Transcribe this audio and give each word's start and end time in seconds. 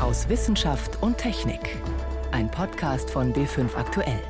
aus 0.00 0.28
Wissenschaft 0.30 1.02
und 1.02 1.18
Technik. 1.18 1.60
Ein 2.32 2.50
Podcast 2.50 3.10
von 3.10 3.34
B5 3.34 3.74
Aktuell. 3.76 4.22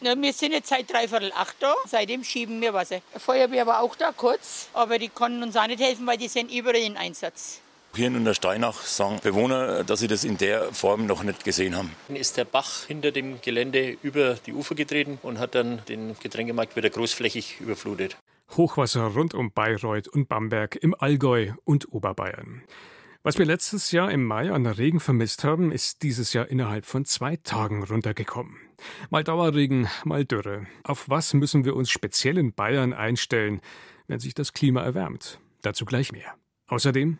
Na, 0.00 0.14
wir 0.20 0.32
sind 0.34 0.52
jetzt 0.52 0.68
seit 0.68 0.92
dreiviertel 0.92 1.32
acht 1.34 1.56
da. 1.60 1.74
Seitdem 1.86 2.22
schieben 2.24 2.60
wir 2.60 2.74
Wasser. 2.74 3.00
Feuerwehr 3.16 3.66
war 3.66 3.80
auch 3.80 3.96
da 3.96 4.12
kurz, 4.14 4.68
aber 4.74 4.98
die 4.98 5.08
konnten 5.08 5.42
uns 5.42 5.56
auch 5.56 5.66
nicht 5.66 5.80
helfen, 5.80 6.06
weil 6.06 6.18
die 6.18 6.28
sind 6.28 6.52
überall 6.52 6.76
in 6.76 6.98
Einsatz. 6.98 7.60
Hier 7.94 8.08
in 8.08 8.16
Untersteinach 8.16 8.82
sagen 8.82 9.18
Bewohner, 9.22 9.84
dass 9.84 10.00
sie 10.00 10.08
das 10.08 10.24
in 10.24 10.36
der 10.36 10.72
Form 10.74 11.06
noch 11.06 11.22
nicht 11.22 11.44
gesehen 11.44 11.76
haben. 11.76 11.94
Dann 12.08 12.16
ist 12.16 12.36
der 12.36 12.44
Bach 12.44 12.84
hinter 12.86 13.12
dem 13.12 13.40
Gelände 13.40 13.96
über 14.02 14.34
die 14.34 14.52
Ufer 14.52 14.74
getreten 14.74 15.18
und 15.22 15.38
hat 15.38 15.54
dann 15.54 15.80
den 15.88 16.16
Getränkemarkt 16.20 16.76
wieder 16.76 16.90
großflächig 16.90 17.60
überflutet. 17.60 18.16
Hochwasser 18.50 19.06
rund 19.06 19.34
um 19.34 19.52
Bayreuth 19.52 20.08
und 20.08 20.28
Bamberg 20.28 20.76
im 20.76 20.94
Allgäu 20.94 21.52
und 21.64 21.92
Oberbayern. 21.92 22.62
Was 23.22 23.38
wir 23.38 23.46
letztes 23.46 23.90
Jahr 23.90 24.10
im 24.12 24.24
Mai 24.24 24.52
an 24.52 24.66
Regen 24.66 25.00
vermisst 25.00 25.44
haben, 25.44 25.72
ist 25.72 26.02
dieses 26.02 26.34
Jahr 26.34 26.48
innerhalb 26.48 26.84
von 26.84 27.06
zwei 27.06 27.36
Tagen 27.36 27.82
runtergekommen. 27.82 28.56
Mal 29.08 29.24
Dauerregen, 29.24 29.88
mal 30.04 30.26
Dürre. 30.26 30.66
Auf 30.82 31.08
was 31.08 31.32
müssen 31.32 31.64
wir 31.64 31.74
uns 31.74 31.90
speziell 31.90 32.36
in 32.36 32.52
Bayern 32.52 32.92
einstellen, 32.92 33.62
wenn 34.08 34.20
sich 34.20 34.34
das 34.34 34.52
Klima 34.52 34.82
erwärmt? 34.82 35.40
Dazu 35.62 35.86
gleich 35.86 36.12
mehr. 36.12 36.34
Außerdem 36.66 37.18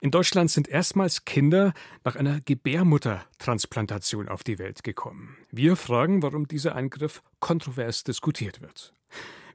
in 0.00 0.10
Deutschland 0.10 0.50
sind 0.50 0.68
erstmals 0.68 1.24
Kinder 1.24 1.72
nach 2.04 2.16
einer 2.16 2.40
Gebärmuttertransplantation 2.40 4.28
auf 4.28 4.44
die 4.44 4.58
Welt 4.58 4.84
gekommen. 4.84 5.36
Wir 5.50 5.76
fragen, 5.76 6.22
warum 6.22 6.48
dieser 6.48 6.74
Eingriff 6.74 7.22
kontrovers 7.40 8.04
diskutiert 8.04 8.60
wird. 8.60 8.92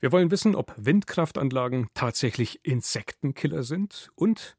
Wir 0.01 0.13
wollen 0.13 0.31
wissen, 0.31 0.55
ob 0.55 0.73
Windkraftanlagen 0.77 1.89
tatsächlich 1.93 2.63
Insektenkiller 2.63 3.63
sind 3.63 4.09
und 4.15 4.55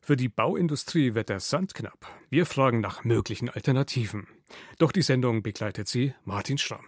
für 0.00 0.16
die 0.16 0.30
Bauindustrie 0.30 1.14
wird 1.14 1.28
der 1.28 1.40
Sand 1.40 1.74
knapp. 1.74 2.06
Wir 2.30 2.46
fragen 2.46 2.80
nach 2.80 3.04
möglichen 3.04 3.50
Alternativen. 3.50 4.26
Doch 4.78 4.90
die 4.90 5.02
Sendung 5.02 5.42
begleitet 5.42 5.88
sie 5.88 6.14
Martin 6.24 6.56
Schramm. 6.56 6.86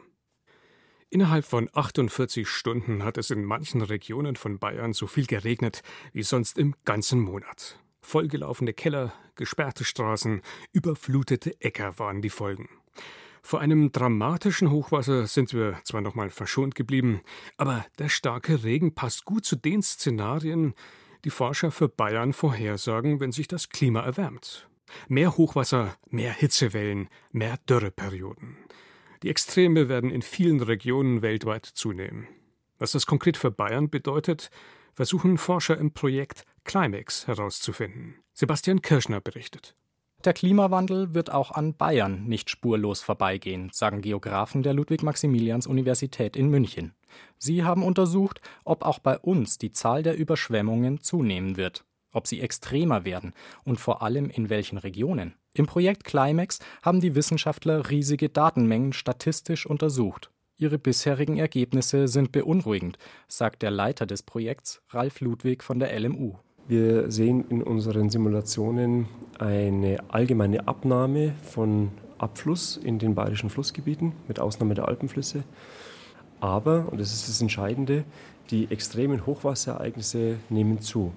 Innerhalb 1.11 1.45
von 1.45 1.69
48 1.70 2.48
Stunden 2.48 3.05
hat 3.05 3.19
es 3.19 3.31
in 3.31 3.45
manchen 3.45 3.83
Regionen 3.83 4.37
von 4.37 4.59
Bayern 4.59 4.95
so 4.95 5.07
viel 5.07 5.27
geregnet 5.27 5.83
wie 6.14 6.23
sonst 6.23 6.57
im 6.57 6.75
ganzen 6.87 7.20
Monat. 7.20 7.79
Vollgelaufene 8.01 8.73
Keller, 8.73 9.12
gesperrte 9.35 9.85
Straßen, 9.85 10.41
überflutete 10.73 11.61
Äcker 11.61 11.98
waren 11.98 12.23
die 12.23 12.31
Folgen. 12.31 12.70
Vor 13.42 13.60
einem 13.60 13.92
dramatischen 13.92 14.70
Hochwasser 14.70 15.27
sind 15.27 15.52
wir 15.52 15.78
zwar 15.84 16.00
noch 16.00 16.14
mal 16.14 16.30
verschont 16.30 16.74
geblieben, 16.74 17.22
aber 17.56 17.84
der 17.98 18.08
starke 18.08 18.64
Regen 18.64 18.94
passt 18.94 19.24
gut 19.24 19.44
zu 19.44 19.56
den 19.56 19.83
Szenarien, 19.83 20.74
die 21.24 21.30
Forscher 21.30 21.70
für 21.70 21.88
Bayern 21.88 22.33
vorhersagen, 22.33 23.20
wenn 23.20 23.33
sich 23.33 23.48
das 23.48 23.68
Klima 23.68 24.00
erwärmt. 24.00 24.68
Mehr 25.08 25.36
Hochwasser, 25.36 25.96
mehr 26.08 26.33
Hitzewellen, 26.33 27.08
mehr 27.33 27.58
Dürreperioden. 27.68 28.56
Die 29.22 29.28
Extreme 29.28 29.88
werden 29.88 30.11
in 30.11 30.22
vielen 30.22 30.61
Regionen 30.61 31.22
weltweit 31.22 31.66
zunehmen. 31.66 32.27
Was 32.78 32.92
das 32.92 33.06
konkret 33.06 33.36
für 33.36 33.50
Bayern 33.50 33.91
bedeutet, 33.91 34.50
versuchen 34.94 35.38
Forscher 35.38 35.77
im 35.78 35.92
Projekt 35.92 36.44
Climax 36.64 37.27
herauszufinden. 37.27 38.16
Sebastian 38.33 38.80
Kirschner 38.80 39.20
berichtet. 39.20 39.77
Der 40.25 40.35
Klimawandel 40.35 41.15
wird 41.15 41.33
auch 41.33 41.51
an 41.51 41.75
Bayern 41.75 42.25
nicht 42.25 42.51
spurlos 42.51 43.01
vorbeigehen, 43.01 43.71
sagen 43.73 44.03
Geografen 44.03 44.63
der 44.63 44.75
Ludwig-Maximilians-Universität 44.75 46.37
in 46.37 46.51
München. 46.51 46.93
Sie 47.39 47.65
haben 47.65 47.83
untersucht, 47.83 48.43
ob 48.65 48.85
auch 48.85 48.98
bei 48.98 49.19
uns 49.19 49.57
die 49.57 49.73
Zahl 49.73 50.03
der 50.03 50.19
Überschwemmungen 50.19 51.01
zunehmen 51.01 51.57
wird, 51.57 51.87
ob 52.13 52.27
sie 52.27 52.43
extremer 52.43 53.07
werden 53.07 53.33
und 53.65 53.81
vor 53.81 54.03
allem 54.03 54.29
in 54.29 54.51
welchen 54.51 54.77
Regionen. 54.77 55.37
Im 55.55 55.65
Projekt 55.65 56.05
Climax 56.05 56.59
haben 56.83 57.01
die 57.01 57.15
Wissenschaftler 57.15 57.89
riesige 57.89 58.29
Datenmengen 58.29 58.93
statistisch 58.93 59.65
untersucht. 59.65 60.31
Ihre 60.59 60.79
bisherigen 60.79 61.39
Ergebnisse 61.39 62.09
sind 62.09 62.30
beunruhigend, 62.30 62.98
sagt 63.27 63.63
der 63.63 63.70
Leiter 63.70 64.05
des 64.05 64.23
Projekts, 64.23 64.83
Ralf 64.91 65.23
Ludwig 65.23 65.64
von 65.64 65.79
der 65.79 65.98
LMU. 65.98 66.36
Wir 66.70 67.11
sehen 67.11 67.47
in 67.48 67.64
unseren 67.64 68.11
Simulationen 68.11 69.08
eine 69.41 69.98
allgemeine 70.07 70.69
Abnahme 70.69 71.33
von 71.42 71.89
Abfluss 72.17 72.77
in 72.77 73.01
den 73.01 73.17
bayerischen 73.17 73.51
Flussgebieten, 73.51 74.13
mit 74.29 74.39
Ausnahme 74.39 74.75
der 74.75 74.86
Alpenflüsse. 74.86 75.42
Aber, 76.39 76.86
und 76.92 77.01
das 77.01 77.13
ist 77.13 77.29
das 77.29 77.41
Entscheidende, 77.41 78.05
die 78.53 78.70
extremen 78.70 79.27
Hochwasserereignisse 79.27 80.36
nehmen 80.48 80.80
zu. 80.80 81.11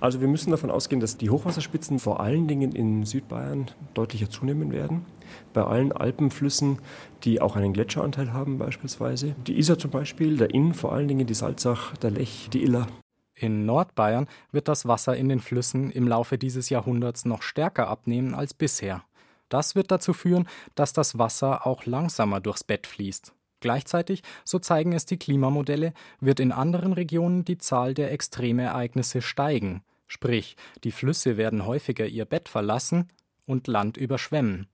Also 0.00 0.22
wir 0.22 0.28
müssen 0.28 0.52
davon 0.52 0.70
ausgehen, 0.70 1.00
dass 1.00 1.18
die 1.18 1.28
Hochwasserspitzen 1.28 1.98
vor 1.98 2.20
allen 2.20 2.48
Dingen 2.48 2.72
in 2.72 3.04
Südbayern 3.04 3.66
deutlicher 3.92 4.30
zunehmen 4.30 4.72
werden. 4.72 5.04
Bei 5.52 5.64
allen 5.64 5.92
Alpenflüssen, 5.92 6.78
die 7.24 7.42
auch 7.42 7.56
einen 7.56 7.74
Gletscheranteil 7.74 8.32
haben 8.32 8.56
beispielsweise. 8.56 9.36
Die 9.46 9.58
Isar 9.58 9.76
zum 9.76 9.90
Beispiel, 9.90 10.38
der 10.38 10.54
Inn, 10.54 10.72
vor 10.72 10.94
allen 10.94 11.08
Dingen 11.08 11.26
die 11.26 11.34
Salzach, 11.34 11.94
der 11.98 12.10
Lech, 12.10 12.48
die 12.54 12.62
Iller. 12.62 12.86
In 13.40 13.66
Nordbayern 13.66 14.26
wird 14.50 14.66
das 14.66 14.86
Wasser 14.86 15.16
in 15.16 15.28
den 15.28 15.38
Flüssen 15.38 15.92
im 15.92 16.08
Laufe 16.08 16.38
dieses 16.38 16.70
Jahrhunderts 16.70 17.24
noch 17.24 17.42
stärker 17.42 17.86
abnehmen 17.86 18.34
als 18.34 18.52
bisher. 18.52 19.04
Das 19.48 19.76
wird 19.76 19.92
dazu 19.92 20.12
führen, 20.12 20.48
dass 20.74 20.92
das 20.92 21.18
Wasser 21.18 21.64
auch 21.64 21.86
langsamer 21.86 22.40
durchs 22.40 22.64
Bett 22.64 22.86
fließt. 22.86 23.32
Gleichzeitig, 23.60 24.22
so 24.44 24.58
zeigen 24.58 24.92
es 24.92 25.06
die 25.06 25.18
Klimamodelle, 25.18 25.92
wird 26.20 26.40
in 26.40 26.50
anderen 26.50 26.92
Regionen 26.92 27.44
die 27.44 27.58
Zahl 27.58 27.94
der 27.94 28.10
Extremereignisse 28.10 29.22
steigen. 29.22 29.82
Sprich, 30.08 30.56
die 30.82 30.92
Flüsse 30.92 31.36
werden 31.36 31.64
häufiger 31.64 32.06
ihr 32.06 32.24
Bett 32.24 32.48
verlassen 32.48 33.08
und 33.46 33.68
Land 33.68 33.96
überschwemmen. 33.96 34.66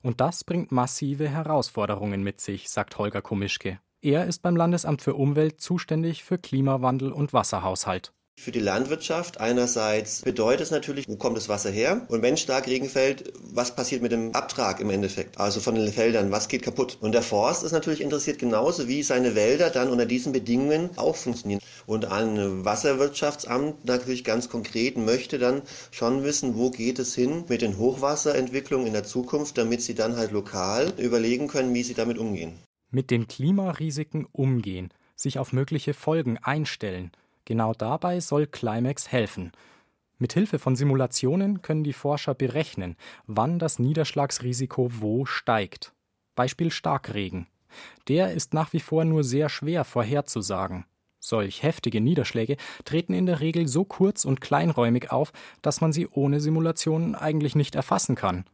Und 0.00 0.20
das 0.20 0.44
bringt 0.44 0.70
massive 0.70 1.28
Herausforderungen 1.28 2.22
mit 2.22 2.40
sich, 2.40 2.70
sagt 2.70 2.98
Holger 2.98 3.22
Komischke. 3.22 3.80
Er 4.04 4.26
ist 4.26 4.42
beim 4.42 4.56
Landesamt 4.56 5.00
für 5.00 5.14
Umwelt 5.14 5.60
zuständig 5.60 6.24
für 6.24 6.36
Klimawandel 6.36 7.12
und 7.12 7.32
Wasserhaushalt. 7.32 8.12
Für 8.36 8.50
die 8.50 8.58
Landwirtschaft 8.58 9.38
einerseits 9.38 10.22
bedeutet 10.22 10.62
es 10.62 10.70
natürlich, 10.72 11.06
wo 11.06 11.14
kommt 11.14 11.36
das 11.36 11.48
Wasser 11.48 11.70
her? 11.70 12.04
Und 12.08 12.20
wenn 12.20 12.36
stark 12.36 12.66
Regen 12.66 12.88
fällt, 12.88 13.32
was 13.40 13.76
passiert 13.76 14.02
mit 14.02 14.10
dem 14.10 14.34
Abtrag 14.34 14.80
im 14.80 14.90
Endeffekt? 14.90 15.38
Also 15.38 15.60
von 15.60 15.76
den 15.76 15.92
Feldern, 15.92 16.32
was 16.32 16.48
geht 16.48 16.62
kaputt? 16.62 16.98
Und 17.00 17.12
der 17.12 17.22
Forst 17.22 17.62
ist 17.62 17.70
natürlich 17.70 18.00
interessiert 18.00 18.40
genauso, 18.40 18.88
wie 18.88 19.04
seine 19.04 19.36
Wälder 19.36 19.70
dann 19.70 19.88
unter 19.88 20.06
diesen 20.06 20.32
Bedingungen 20.32 20.90
auch 20.96 21.14
funktionieren. 21.14 21.60
Und 21.86 22.06
ein 22.06 22.64
Wasserwirtschaftsamt 22.64 23.84
natürlich 23.84 24.24
ganz 24.24 24.48
konkret 24.48 24.96
möchte 24.96 25.38
dann 25.38 25.62
schon 25.92 26.24
wissen, 26.24 26.56
wo 26.56 26.70
geht 26.70 26.98
es 26.98 27.14
hin 27.14 27.44
mit 27.46 27.62
den 27.62 27.78
Hochwasserentwicklungen 27.78 28.88
in 28.88 28.94
der 28.94 29.04
Zukunft, 29.04 29.58
damit 29.58 29.80
sie 29.80 29.94
dann 29.94 30.16
halt 30.16 30.32
lokal 30.32 30.92
überlegen 30.98 31.46
können, 31.46 31.72
wie 31.72 31.84
sie 31.84 31.94
damit 31.94 32.18
umgehen. 32.18 32.58
Mit 32.92 33.10
den 33.10 33.26
Klimarisiken 33.26 34.26
umgehen, 34.30 34.94
sich 35.16 35.40
auf 35.40 35.52
mögliche 35.52 35.94
Folgen 35.94 36.38
einstellen– 36.38 37.10
Genau 37.44 37.74
dabei 37.74 38.20
soll 38.20 38.46
Climax 38.46 39.10
helfen. 39.10 39.52
Mit 40.18 40.32
Hilfe 40.32 40.58
von 40.58 40.76
Simulationen 40.76 41.62
können 41.62 41.82
die 41.82 41.92
Forscher 41.92 42.34
berechnen, 42.34 42.96
wann 43.26 43.58
das 43.58 43.78
Niederschlagsrisiko 43.78 44.90
wo 45.00 45.26
steigt. 45.26 45.92
Beispiel 46.36 46.70
Starkregen. 46.70 47.48
Der 48.06 48.32
ist 48.32 48.54
nach 48.54 48.72
wie 48.72 48.80
vor 48.80 49.04
nur 49.04 49.24
sehr 49.24 49.48
schwer 49.48 49.84
vorherzusagen. 49.84 50.84
Solch 51.18 51.62
heftige 51.62 52.00
Niederschläge 52.00 52.56
treten 52.84 53.14
in 53.14 53.26
der 53.26 53.40
Regel 53.40 53.66
so 53.66 53.84
kurz 53.84 54.24
und 54.24 54.40
kleinräumig 54.40 55.10
auf, 55.10 55.32
dass 55.62 55.80
man 55.80 55.92
sie 55.92 56.08
ohne 56.08 56.40
Simulationen 56.40 57.14
eigentlich 57.14 57.54
nicht 57.54 57.74
erfassen 57.74 58.14
kann. 58.14 58.44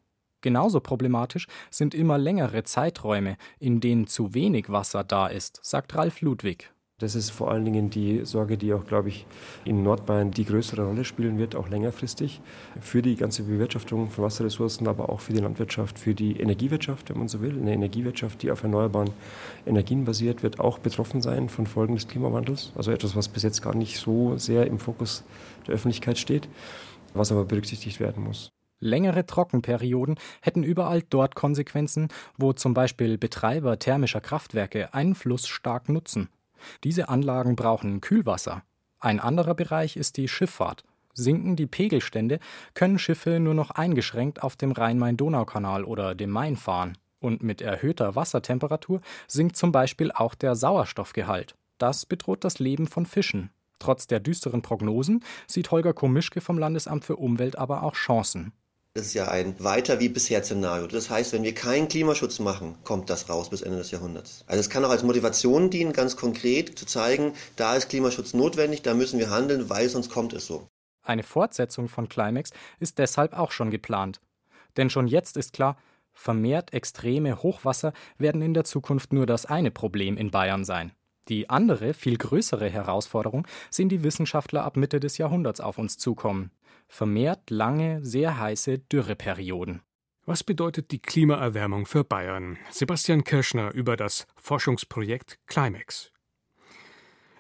Genauso 0.41 0.81
problematisch 0.81 1.47
sind 1.71 1.95
immer 1.95 2.19
längere 2.19 2.63
Zeiträume, 2.63 3.37
in 3.59 3.81
denen 3.81 4.07
zu 4.07 4.35
wenig 4.35 4.71
Wasser 4.71 5.05
da 5.05 5.27
ist, 5.27 5.61
sagt 5.63 5.95
Ralf 5.97 6.21
Ludwig. 6.21 6.71
Das 7.01 7.15
ist 7.15 7.31
vor 7.31 7.53
allen 7.53 7.65
Dingen 7.65 7.91
die 7.91 8.25
Sorge, 8.25 8.59
die 8.59 8.75
auch, 8.75 8.85
glaube 8.85 9.09
ich, 9.09 9.25
in 9.65 9.85
Nordbayern 9.85 10.33
die 10.33 10.45
größere 10.45 10.85
Rolle 10.85 11.05
spielen 11.05 11.39
wird, 11.39 11.55
auch 11.55 11.69
längerfristig, 11.69 12.41
für 12.81 13.03
die 13.03 13.15
ganze 13.15 13.45
Bewirtschaftung 13.45 14.11
von 14.11 14.25
Wasserressourcen, 14.25 14.89
aber 14.89 15.09
auch 15.09 15.21
für 15.21 15.33
die 15.33 15.39
Landwirtschaft, 15.39 15.97
für 15.97 16.17
die 16.17 16.41
Energiewirtschaft, 16.41 17.11
wenn 17.11 17.19
man 17.19 17.29
so 17.29 17.41
will. 17.41 17.57
Eine 17.57 17.73
Energiewirtschaft, 17.73 18.43
die 18.43 18.51
auf 18.51 18.65
erneuerbaren 18.65 19.11
Energien 19.65 20.05
basiert, 20.05 20.43
wird 20.43 20.59
auch 20.59 20.81
betroffen 20.81 21.23
sein 21.23 21.49
von 21.49 21.69
Folgen 21.69 21.95
des 21.95 22.09
Klimawandels. 22.09 22.73
Also 22.75 22.91
etwas, 22.91 23.15
was 23.15 23.29
bis 23.29 23.45
jetzt 23.45 23.63
gar 23.63 23.77
nicht 23.77 23.99
so 23.99 24.37
sehr 24.37 24.67
im 24.67 24.81
Fokus 24.81 25.23
der 25.69 25.75
Öffentlichkeit 25.75 26.19
steht, 26.19 26.49
was 27.15 27.31
aber 27.31 27.45
berücksichtigt 27.45 28.01
werden 28.01 28.25
muss. 28.25 28.51
Längere 28.81 29.27
Trockenperioden 29.27 30.19
hätten 30.41 30.63
überall 30.63 31.03
dort 31.03 31.35
Konsequenzen, 31.35 32.09
wo 32.37 32.53
zum 32.53 32.75
Beispiel 32.75 33.19
Betreiber 33.19 33.79
thermischer 33.79 34.21
Kraftwerke 34.21 34.95
einen 34.95 35.15
Fluss 35.15 35.49
stark 35.49 35.89
nutzen. 35.89 36.29
Diese 36.85 37.09
Anlagen 37.09 37.57
brauchen 37.57 38.01
Kühlwasser. 38.01 38.63
Ein 39.01 39.21
anderer 39.21 39.55
Bereich 39.55 39.97
ist 39.97 40.17
die 40.17 40.29
Schifffahrt. 40.29 40.85
Sinken 41.13 41.57
die 41.57 41.67
Pegelstände, 41.67 42.39
können 42.75 42.99
Schiffe 42.99 43.41
nur 43.41 43.55
noch 43.55 43.71
eingeschränkt 43.71 44.43
auf 44.43 44.55
dem 44.55 44.73
Rhein-Main-Donau-Kanal 44.73 45.85
oder 45.85 46.15
dem 46.15 46.31
Main 46.31 46.57
fahren. 46.57 46.97
Und 47.21 47.43
mit 47.43 47.61
erhöhter 47.61 48.15
Wassertemperatur 48.15 49.01
sinkt 49.27 49.57
zum 49.57 49.73
Beispiel 49.73 50.13
auch 50.13 50.37
der 50.37 50.55
Sauerstoffgehalt. 50.55 51.57
Das 51.79 52.07
bedroht 52.07 52.45
das 52.45 52.61
Leben 52.61 52.87
von 52.87 53.07
Fischen. 53.07 53.51
Trotz 53.81 54.07
der 54.07 54.21
düsteren 54.21 54.63
Prognosen 54.63 55.25
sieht 55.47 55.71
Holger 55.73 55.93
Komischke 55.93 56.41
vom 56.41 56.59
Landesamt 56.59 57.05
für 57.05 57.17
Umwelt 57.17 57.59
aber 57.59 57.83
auch 57.83 57.95
Chancen. 57.95 58.53
Das 58.99 59.07
ist 59.07 59.15
ja 59.15 59.29
ein 59.29 59.55
weiter 59.63 60.01
wie 60.01 60.09
bisher 60.09 60.43
Szenario. 60.43 60.89
Das 60.89 61.09
heißt, 61.09 61.33
wenn 61.33 61.45
wir 61.45 61.55
keinen 61.55 61.87
Klimaschutz 61.87 62.41
machen, 62.41 62.75
kommt 62.83 63.09
das 63.09 63.29
raus 63.29 63.49
bis 63.49 63.63
Ende 63.63 63.79
des 63.79 63.93
Jahrhunderts. 63.93 64.43
Also 64.49 64.59
es 64.59 64.71
kann 64.71 64.85
auch 64.85 64.91
als 64.91 65.05
Motivation 65.05 65.71
dienen, 65.71 65.93
ganz 65.93 66.17
konkret 66.17 66.77
zu 66.77 66.85
zeigen, 66.85 67.33
da 67.55 67.77
ist 67.77 67.91
Klimaschutz 67.91 68.35
notwendig, 68.35 68.83
da 68.83 68.95
müssen 68.95 69.21
wir 69.21 69.31
handeln, 69.31 69.71
weil 69.71 69.89
sonst 69.89 70.11
kommt 70.11 70.33
es 70.33 70.49
so. 70.49 70.67
Eine 71.07 71.23
Fortsetzung 71.23 71.87
von 71.87 72.09
Climax 72.09 72.51
ist 72.81 72.99
deshalb 72.99 73.35
auch 73.35 73.53
schon 73.53 73.71
geplant. 73.71 74.21
Denn 74.77 74.91
schon 74.91 75.07
jetzt 75.07 75.37
ist 75.37 75.53
klar, 75.53 75.79
vermehrt 76.13 76.73
extreme 76.73 77.41
Hochwasser 77.41 77.93
werden 78.19 78.43
in 78.43 78.53
der 78.53 78.65
Zukunft 78.65 79.13
nur 79.13 79.27
das 79.27 79.47
eine 79.47 79.71
Problem 79.71 80.17
in 80.17 80.33
Bayern 80.33 80.65
sein. 80.65 80.91
Die 81.29 81.51
andere, 81.51 81.93
viel 81.95 82.17
größere 82.17 82.71
Herausforderung 82.71 83.47
sehen 83.71 83.89
die 83.89 84.03
Wissenschaftler 84.03 84.65
ab 84.65 84.77
Mitte 84.77 84.99
des 84.99 85.19
Jahrhunderts 85.19 85.61
auf 85.61 85.79
uns 85.79 85.99
zukommen. 85.99 86.51
Vermehrt 86.89 87.51
lange, 87.51 88.05
sehr 88.05 88.39
heiße 88.39 88.79
Dürreperioden. 88.79 89.83
Was 90.25 90.45
bedeutet 90.45 90.91
die 90.91 91.01
Klimaerwärmung 91.01 91.87
für 91.87 92.05
Bayern? 92.05 92.59
Sebastian 92.71 93.25
Kirschner 93.25 93.73
über 93.73 93.97
das 93.97 94.27
Forschungsprojekt 94.37 95.39
Climax. 95.47 96.13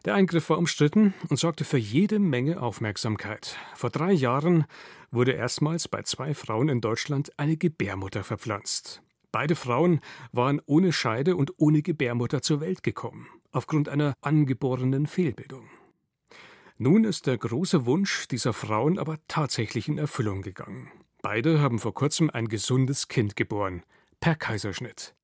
Der 0.05 0.14
Eingriff 0.14 0.49
war 0.49 0.58
umstritten 0.58 1.12
und 1.29 1.38
sorgte 1.38 1.64
für 1.64 1.76
jede 1.76 2.19
Menge 2.19 2.62
Aufmerksamkeit. 2.62 3.56
Vor 3.75 3.90
drei 3.90 4.12
Jahren 4.12 4.64
wurde 5.11 5.32
erstmals 5.32 5.88
bei 5.88 6.02
zwei 6.02 6.35
Frauen 6.35 6.69
in 6.69 6.81
Deutschland 6.81 7.38
eine 7.38 7.56
Gebärmutter 7.56 8.25
verpflanzt. 8.25 9.02
Beide 9.32 9.55
Frauen 9.55 10.00
waren 10.32 10.62
ohne 10.64 10.93
Scheide 10.93 11.37
und 11.37 11.52
ohne 11.58 11.82
Gebärmutter 11.82 12.40
zur 12.40 12.61
Welt 12.61 12.82
gekommen, 12.82 13.29
aufgrund 13.53 13.89
einer 13.89 14.15
angeborenen 14.21 15.06
Fehlbildung. 15.06 15.69
Nun 16.77 17.05
ist 17.05 17.27
der 17.27 17.39
große 17.39 17.87
Wunsch 17.87 18.29
dieser 18.29 18.53
Frauen 18.53 18.99
aber 18.99 19.19
tatsächlich 19.27 19.89
in 19.89 19.99
Erfüllung 19.99 20.43
gegangen. 20.43 20.91
Beide 21.23 21.61
haben 21.61 21.81
vor 21.81 21.93
kurzem 21.93 22.31
ein 22.31 22.49
gesundes 22.49 23.09
Kind 23.09 23.35
geboren, 23.35 23.83
per 24.21 24.37
Kaiserschnitt. 24.37 25.15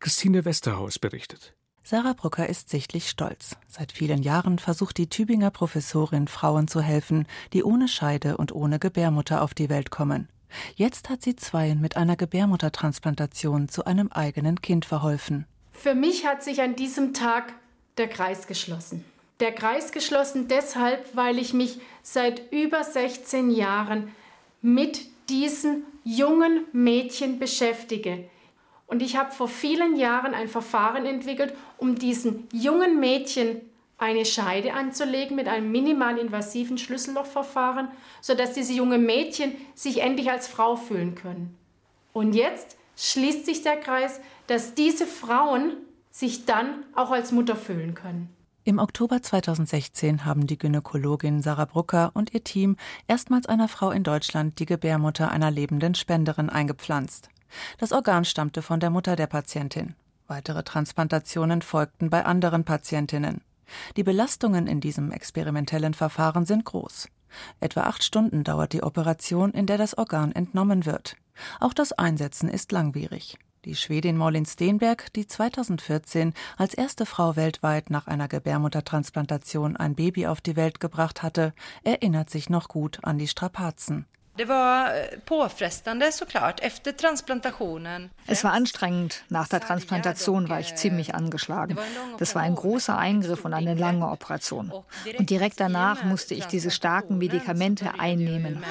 Christine 0.00 0.44
Westerhaus 0.44 0.98
berichtet. 0.98 1.54
Sarah 1.86 2.14
Brucker 2.14 2.48
ist 2.48 2.70
sichtlich 2.70 3.10
stolz. 3.10 3.56
Seit 3.68 3.92
vielen 3.92 4.22
Jahren 4.22 4.58
versucht 4.58 4.96
die 4.96 5.08
Tübinger 5.08 5.50
Professorin 5.50 6.28
Frauen 6.28 6.66
zu 6.66 6.80
helfen, 6.80 7.26
die 7.52 7.62
ohne 7.62 7.88
Scheide 7.88 8.38
und 8.38 8.52
ohne 8.52 8.78
Gebärmutter 8.78 9.42
auf 9.42 9.54
die 9.54 9.68
Welt 9.68 9.90
kommen. 9.90 10.28
Jetzt 10.76 11.10
hat 11.10 11.22
sie 11.22 11.36
zweien 11.36 11.80
mit 11.80 11.96
einer 11.96 12.16
Gebärmuttertransplantation 12.16 13.68
zu 13.68 13.84
einem 13.84 14.10
eigenen 14.10 14.62
Kind 14.62 14.84
verholfen. 14.84 15.46
Für 15.72 15.94
mich 15.94 16.26
hat 16.26 16.42
sich 16.42 16.62
an 16.62 16.74
diesem 16.74 17.12
Tag 17.12 17.52
der 17.96 18.08
Kreis 18.08 18.46
geschlossen. 18.46 19.04
Der 19.40 19.52
Kreis 19.52 19.92
geschlossen 19.92 20.48
deshalb, 20.48 21.14
weil 21.14 21.38
ich 21.38 21.52
mich 21.52 21.78
seit 22.02 22.52
über 22.52 22.84
16 22.84 23.50
Jahren 23.50 24.14
mit 24.62 25.00
diesen 25.28 25.84
jungen 26.04 26.64
Mädchen 26.72 27.38
beschäftige. 27.38 28.24
Und 28.86 29.02
ich 29.02 29.16
habe 29.16 29.32
vor 29.32 29.48
vielen 29.48 29.96
Jahren 29.96 30.34
ein 30.34 30.48
Verfahren 30.48 31.06
entwickelt, 31.06 31.54
um 31.78 31.96
diesen 31.96 32.48
jungen 32.52 33.00
Mädchen 33.00 33.60
eine 33.96 34.24
Scheide 34.24 34.74
anzulegen 34.74 35.36
mit 35.36 35.48
einem 35.48 35.70
minimal 35.72 36.18
invasiven 36.18 36.78
Schlüssellochverfahren, 36.78 37.88
sodass 38.20 38.52
diese 38.52 38.72
jungen 38.72 39.06
Mädchen 39.06 39.54
sich 39.74 40.00
endlich 40.00 40.30
als 40.30 40.46
Frau 40.46 40.76
fühlen 40.76 41.14
können. 41.14 41.56
Und 42.12 42.34
jetzt 42.34 42.76
schließt 42.96 43.46
sich 43.46 43.62
der 43.62 43.76
Kreis, 43.76 44.20
dass 44.46 44.74
diese 44.74 45.06
Frauen 45.06 45.76
sich 46.14 46.46
dann 46.46 46.84
auch 46.94 47.10
als 47.10 47.32
Mutter 47.32 47.56
fühlen 47.56 47.94
können. 47.94 48.28
Im 48.62 48.78
Oktober 48.78 49.20
2016 49.20 50.24
haben 50.24 50.46
die 50.46 50.56
Gynäkologin 50.56 51.42
Sarah 51.42 51.66
Brucker 51.66 52.12
und 52.14 52.32
ihr 52.32 52.44
Team 52.44 52.76
erstmals 53.08 53.46
einer 53.46 53.68
Frau 53.68 53.90
in 53.90 54.04
Deutschland 54.04 54.58
die 54.58 54.64
Gebärmutter 54.64 55.30
einer 55.30 55.50
lebenden 55.50 55.94
Spenderin 55.94 56.48
eingepflanzt. 56.48 57.28
Das 57.78 57.92
Organ 57.92 58.24
stammte 58.24 58.62
von 58.62 58.80
der 58.80 58.90
Mutter 58.90 59.16
der 59.16 59.26
Patientin. 59.26 59.96
Weitere 60.28 60.62
Transplantationen 60.62 61.62
folgten 61.62 62.10
bei 62.10 62.24
anderen 62.24 62.64
Patientinnen. 62.64 63.42
Die 63.96 64.04
Belastungen 64.04 64.66
in 64.66 64.80
diesem 64.80 65.10
experimentellen 65.10 65.94
Verfahren 65.94 66.46
sind 66.46 66.64
groß. 66.64 67.08
Etwa 67.60 67.82
acht 67.82 68.04
Stunden 68.04 68.44
dauert 68.44 68.72
die 68.72 68.84
Operation, 68.84 69.50
in 69.50 69.66
der 69.66 69.78
das 69.78 69.98
Organ 69.98 70.32
entnommen 70.32 70.86
wird. 70.86 71.16
Auch 71.60 71.74
das 71.74 71.92
Einsetzen 71.92 72.48
ist 72.48 72.70
langwierig. 72.70 73.36
Die 73.64 73.76
Schwedin 73.76 74.18
Maulin 74.18 74.44
Steenberg, 74.44 75.10
die 75.14 75.26
2014 75.26 76.34
als 76.58 76.74
erste 76.74 77.06
Frau 77.06 77.34
weltweit 77.34 77.88
nach 77.88 78.06
einer 78.06 78.28
Gebärmuttertransplantation 78.28 79.78
ein 79.78 79.94
Baby 79.94 80.26
auf 80.26 80.42
die 80.42 80.56
Welt 80.56 80.80
gebracht 80.80 81.22
hatte, 81.22 81.54
erinnert 81.82 82.28
sich 82.28 82.50
noch 82.50 82.68
gut 82.68 82.98
an 83.04 83.16
die 83.16 83.26
Strapazen. 83.26 84.04
Transplantationen. 86.96 88.10
Es 88.26 88.42
war 88.44 88.52
anstrengend. 88.52 89.24
Nach 89.28 89.48
der 89.48 89.60
Transplantation 89.60 90.48
war 90.48 90.58
ich 90.60 90.74
ziemlich 90.74 91.14
angeschlagen. 91.14 91.78
Das 92.18 92.34
war 92.34 92.42
ein 92.42 92.56
großer 92.56 92.98
Eingriff 92.98 93.44
und 93.44 93.54
eine 93.54 93.74
lange 93.74 94.08
Operation. 94.08 94.72
Und 95.18 95.30
direkt 95.30 95.60
danach 95.60 96.02
musste 96.02 96.34
ich 96.34 96.46
diese 96.46 96.70
starken 96.70 97.16
Medikamente 97.16 97.98
einnehmen. 97.98 98.62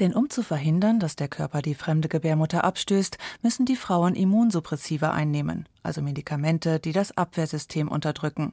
Denn 0.00 0.14
um 0.14 0.28
zu 0.28 0.42
verhindern, 0.42 0.98
dass 0.98 1.16
der 1.16 1.28
Körper 1.28 1.62
die 1.62 1.74
fremde 1.74 2.08
Gebärmutter 2.08 2.64
abstößt, 2.64 3.18
müssen 3.42 3.64
die 3.64 3.76
Frauen 3.76 4.14
Immunsuppressiva 4.14 5.12
einnehmen, 5.12 5.68
also 5.82 6.02
Medikamente, 6.02 6.80
die 6.80 6.92
das 6.92 7.16
Abwehrsystem 7.16 7.88
unterdrücken. 7.88 8.52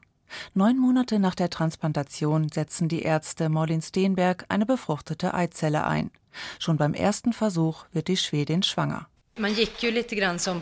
Neun 0.54 0.78
Monate 0.78 1.20
nach 1.20 1.36
der 1.36 1.50
Transplantation 1.50 2.50
setzen 2.50 2.88
die 2.88 3.02
Ärzte 3.02 3.50
Maulin 3.50 3.82
Steenberg 3.82 4.46
eine 4.50 4.66
befruchtete 4.66 5.34
Eizelle 5.34 5.86
ein. 5.86 6.12
Schon 6.60 6.78
beim 6.78 6.94
ersten 6.94 7.34
Versuch 7.34 7.86
wird 7.92 8.08
die 8.08 8.18
Schwedin 8.18 8.64
schwanger. 8.64 9.08
Man 9.38 9.56
gick 9.56 9.82
ju 9.82 9.90
lite 9.90 10.16
grann 10.16 10.40
som 10.40 10.62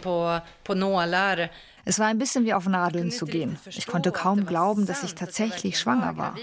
nålar. 0.68 1.50
Es 1.90 1.98
war 1.98 2.06
ein 2.06 2.20
bisschen 2.20 2.46
wie 2.46 2.54
auf 2.54 2.68
Nadeln 2.68 3.10
zu 3.10 3.26
gehen. 3.26 3.58
Ich 3.66 3.88
konnte 3.88 4.12
kaum 4.12 4.46
glauben, 4.46 4.86
dass 4.86 5.02
ich 5.02 5.16
tatsächlich 5.16 5.80
schwanger 5.80 6.18
war. 6.18 6.36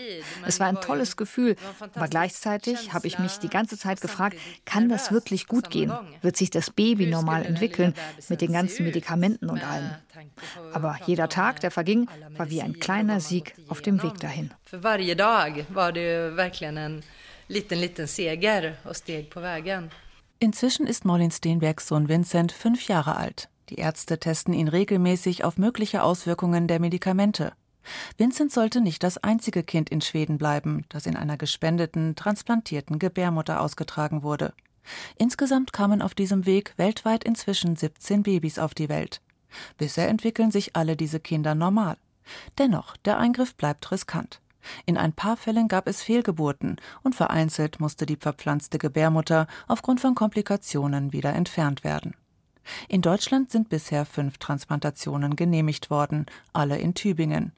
Es 0.45 0.59
war 0.59 0.67
ein 0.67 0.81
tolles 0.81 1.17
Gefühl, 1.17 1.55
aber 1.95 2.09
gleichzeitig 2.09 2.93
habe 2.93 3.07
ich 3.07 3.21
mich 3.21 3.39
die 3.39 3.49
ganze 3.49 3.79
Zeit 3.79 4.01
gefragt, 4.01 4.37
kann 4.65 4.89
das 4.89 5.13
wirklich 5.13 5.47
gut 5.47 5.71
gehen? 5.71 5.93
Wird 6.21 6.37
sich 6.37 6.51
das 6.51 6.71
Baby 6.71 7.07
normal 7.07 7.47
entwickeln 7.47 7.95
mit 8.29 8.41
den 8.41 8.53
ganzen 8.53 8.87
Medikamenten 8.87 9.49
und 9.49 9.63
allem? 9.63 9.93
Aber 10.73 10.99
jeder 11.07 11.29
Tag, 11.29 11.61
der 11.61 11.71
verging, 11.71 12.09
war 12.37 12.51
wie 12.51 12.61
ein 12.61 12.81
kleiner 12.81 13.21
Sieg 13.21 13.55
auf 13.69 13.81
dem 13.81 14.03
Weg 14.03 14.19
dahin. 14.19 14.51
Für 14.65 14.83
varje 14.83 15.15
dag 15.15 15.65
war 15.73 15.93
det 15.93 16.35
verkligen 16.35 16.77
en 16.77 17.03
liten, 17.47 17.79
liten 17.79 18.09
seger 18.09 18.75
och 18.85 18.97
steg 18.97 19.31
på 19.31 19.41
vägen. 19.41 19.91
Inzwischen 20.41 20.89
ist 20.89 21.05
Maulin 21.05 21.31
Steenbergs 21.31 21.87
Sohn 21.87 22.09
Vincent 22.09 22.51
fünf 22.51 22.89
Jahre 22.89 23.17
alt. 23.17 23.49
Die 23.69 23.77
Ärzte 23.77 24.19
testen 24.19 24.55
ihn 24.55 24.69
regelmäßig 24.69 25.45
auf 25.45 25.59
mögliche 25.59 26.03
Auswirkungen 26.03 26.69
der 26.69 26.81
Medikamente. 26.81 27.53
Vincent 28.17 28.53
sollte 28.53 28.81
nicht 28.81 29.03
das 29.03 29.19
einzige 29.19 29.63
Kind 29.63 29.91
in 29.91 30.01
Schweden 30.01 30.39
bleiben, 30.39 30.85
das 30.89 31.07
in 31.07 31.17
einer 31.17 31.37
gespendeten, 31.37 32.17
transplantierten 32.17 32.99
Gebärmutter 32.99 33.61
ausgetragen 33.61 34.23
wurde. 34.23 34.53
Insgesamt 35.17 35.73
kamen 35.73 36.03
auf 36.03 36.15
diesem 36.15 36.47
Weg 36.47 36.75
weltweit 36.77 37.25
inzwischen 37.25 37.77
17 37.77 38.23
Babys 38.23 38.59
auf 38.59 38.75
die 38.75 38.89
Welt. 38.89 39.21
Bisher 39.79 40.09
entwickeln 40.09 40.51
sich 40.51 40.77
alle 40.77 40.97
diese 40.97 41.21
Kinder 41.21 41.55
normal. 41.55 41.97
Dennoch, 42.59 42.97
der 42.99 43.19
Eingriff 43.19 43.55
bleibt 43.55 43.91
riskant. 43.91 44.41
In 44.85 44.97
ein 44.97 45.13
paar 45.13 45.37
Fällen 45.37 45.69
gab 45.69 45.87
es 45.87 46.03
Fehlgeburten 46.03 46.77
und 47.03 47.15
vereinzelt 47.15 47.79
musste 47.79 48.05
die 48.05 48.17
verpflanzte 48.17 48.79
Gebärmutter 48.79 49.47
aufgrund 49.69 50.01
von 50.01 50.17
Komplikationen 50.17 51.13
wieder 51.13 51.33
entfernt 51.35 51.85
werden. 51.85 52.15
In 52.89 53.03
Deutschland 53.03 53.51
sind 53.51 53.69
bisher 53.69 54.05
fünf 54.05 54.39
Transplantationen 54.39 55.37
genehmigt 55.37 55.91
worden, 55.91 56.27
alle 56.53 56.79
in 56.79 56.95
Tübingen. 56.95 57.53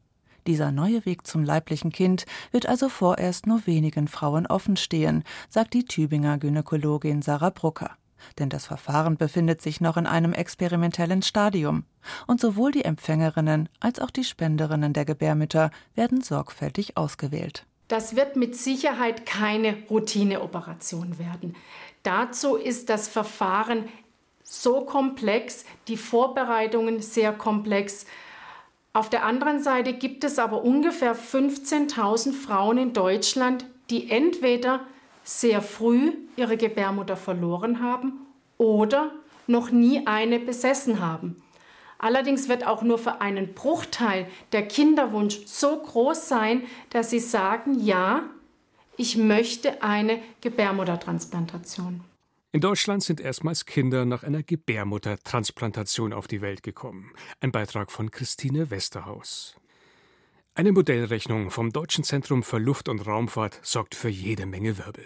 Dieser 0.47 0.73
neue 0.73 1.05
Weg 1.05 1.27
zum 1.27 1.45
leiblichen 1.45 1.93
Kind 1.93 2.25
wird 2.53 2.67
also 2.67 2.89
vorerst 2.89 3.47
nur 3.47 3.67
wenigen 3.67 4.09
Frauen 4.09 4.47
offenstehen, 4.47 5.25
sagt 5.51 5.75
die 5.75 5.85
Tübinger 5.85 6.39
Gynäkologin 6.39 7.21
Sarah 7.21 7.51
Brucker. 7.51 7.91
Denn 8.39 8.49
das 8.49 8.67
Verfahren 8.67 9.17
befindet 9.17 9.61
sich 9.61 9.81
noch 9.81 9.97
in 9.97 10.07
einem 10.07 10.33
experimentellen 10.33 11.23
Stadium. 11.23 11.85
Und 12.27 12.41
sowohl 12.41 12.73
die 12.73 12.85
Empfängerinnen 12.85 13.69
als 13.81 14.01
auch 14.01 14.11
die 14.11 14.25
Spenderinnen 14.25 14.93
der 14.93 15.05
Gebärmütter 15.05 15.71
werden 15.95 16.23
sorgfältig 16.23 16.97
ausgewählt. 16.97 17.67
Das 17.89 18.17
wird 18.17 18.37
mit 18.37 18.57
Sicherheit 18.57 19.25
keine 19.25 19.77
Routineoperation 19.89 21.19
werden. 21.19 21.57
Dazu 22.03 22.57
ist 22.57 22.89
das 22.89 23.09
Verfahren 23.09 23.85
so 24.49 24.81
komplex, 24.81 25.67
die 25.89 25.99
Vorbereitungen 25.99 27.03
sehr 27.03 27.33
komplex. 27.33 28.07
Auf 28.95 29.11
der 29.11 29.25
anderen 29.25 29.63
Seite 29.63 29.93
gibt 29.93 30.25
es 30.25 30.39
aber 30.39 30.65
ungefähr 30.65 31.15
15.000 31.15 32.33
Frauen 32.33 32.79
in 32.79 32.93
Deutschland, 32.95 33.67
die 33.91 34.11
entweder 34.11 34.81
sehr 35.23 35.61
früh 35.61 36.13
ihre 36.37 36.57
Gebärmutter 36.57 37.17
verloren 37.17 37.83
haben 37.83 38.27
oder 38.57 39.13
noch 39.47 39.71
nie 39.71 40.07
eine 40.07 40.39
besessen 40.39 41.01
haben. 41.01 41.43
Allerdings 41.99 42.49
wird 42.49 42.67
auch 42.67 42.83
nur 42.83 42.97
für 42.97 43.21
einen 43.21 43.53
Bruchteil 43.53 44.27
der 44.53 44.67
Kinderwunsch 44.67 45.41
so 45.45 45.77
groß 45.77 46.27
sein, 46.27 46.63
dass 46.89 47.11
sie 47.11 47.21
sagen, 47.21 47.79
ja, 47.81 48.23
ich 48.97 49.19
möchte 49.19 49.83
eine 49.83 50.21
Gebärmuttertransplantation. 50.41 52.01
In 52.51 52.63
Deutschland 52.63 53.03
sind 53.03 53.21
erstmals 53.21 53.67
Kinder 53.67 54.07
nach 54.07 54.23
einer 54.23 54.43
Gebärmuttertransplantation 54.43 56.15
auf 56.15 56.27
die 56.27 56.41
Welt 56.41 56.63
gekommen. 56.63 57.13
Ein 57.41 57.53
Beitrag 57.53 57.93
von 57.93 58.11
Christine 58.11 58.71
Westerhaus. 58.71 59.61
Eine 60.55 60.73
Modellrechnung 60.73 61.51
vom 61.51 61.73
Deutschen 61.73 62.05
Zentrum 62.05 62.43
für 62.43 62.57
Luft- 62.57 62.89
und 62.89 63.07
Raumfahrt 63.07 63.61
sorgt 63.63 63.95
für 63.95 64.09
jede 64.09 64.47
Menge 64.47 64.79
Wirbel. 64.79 65.05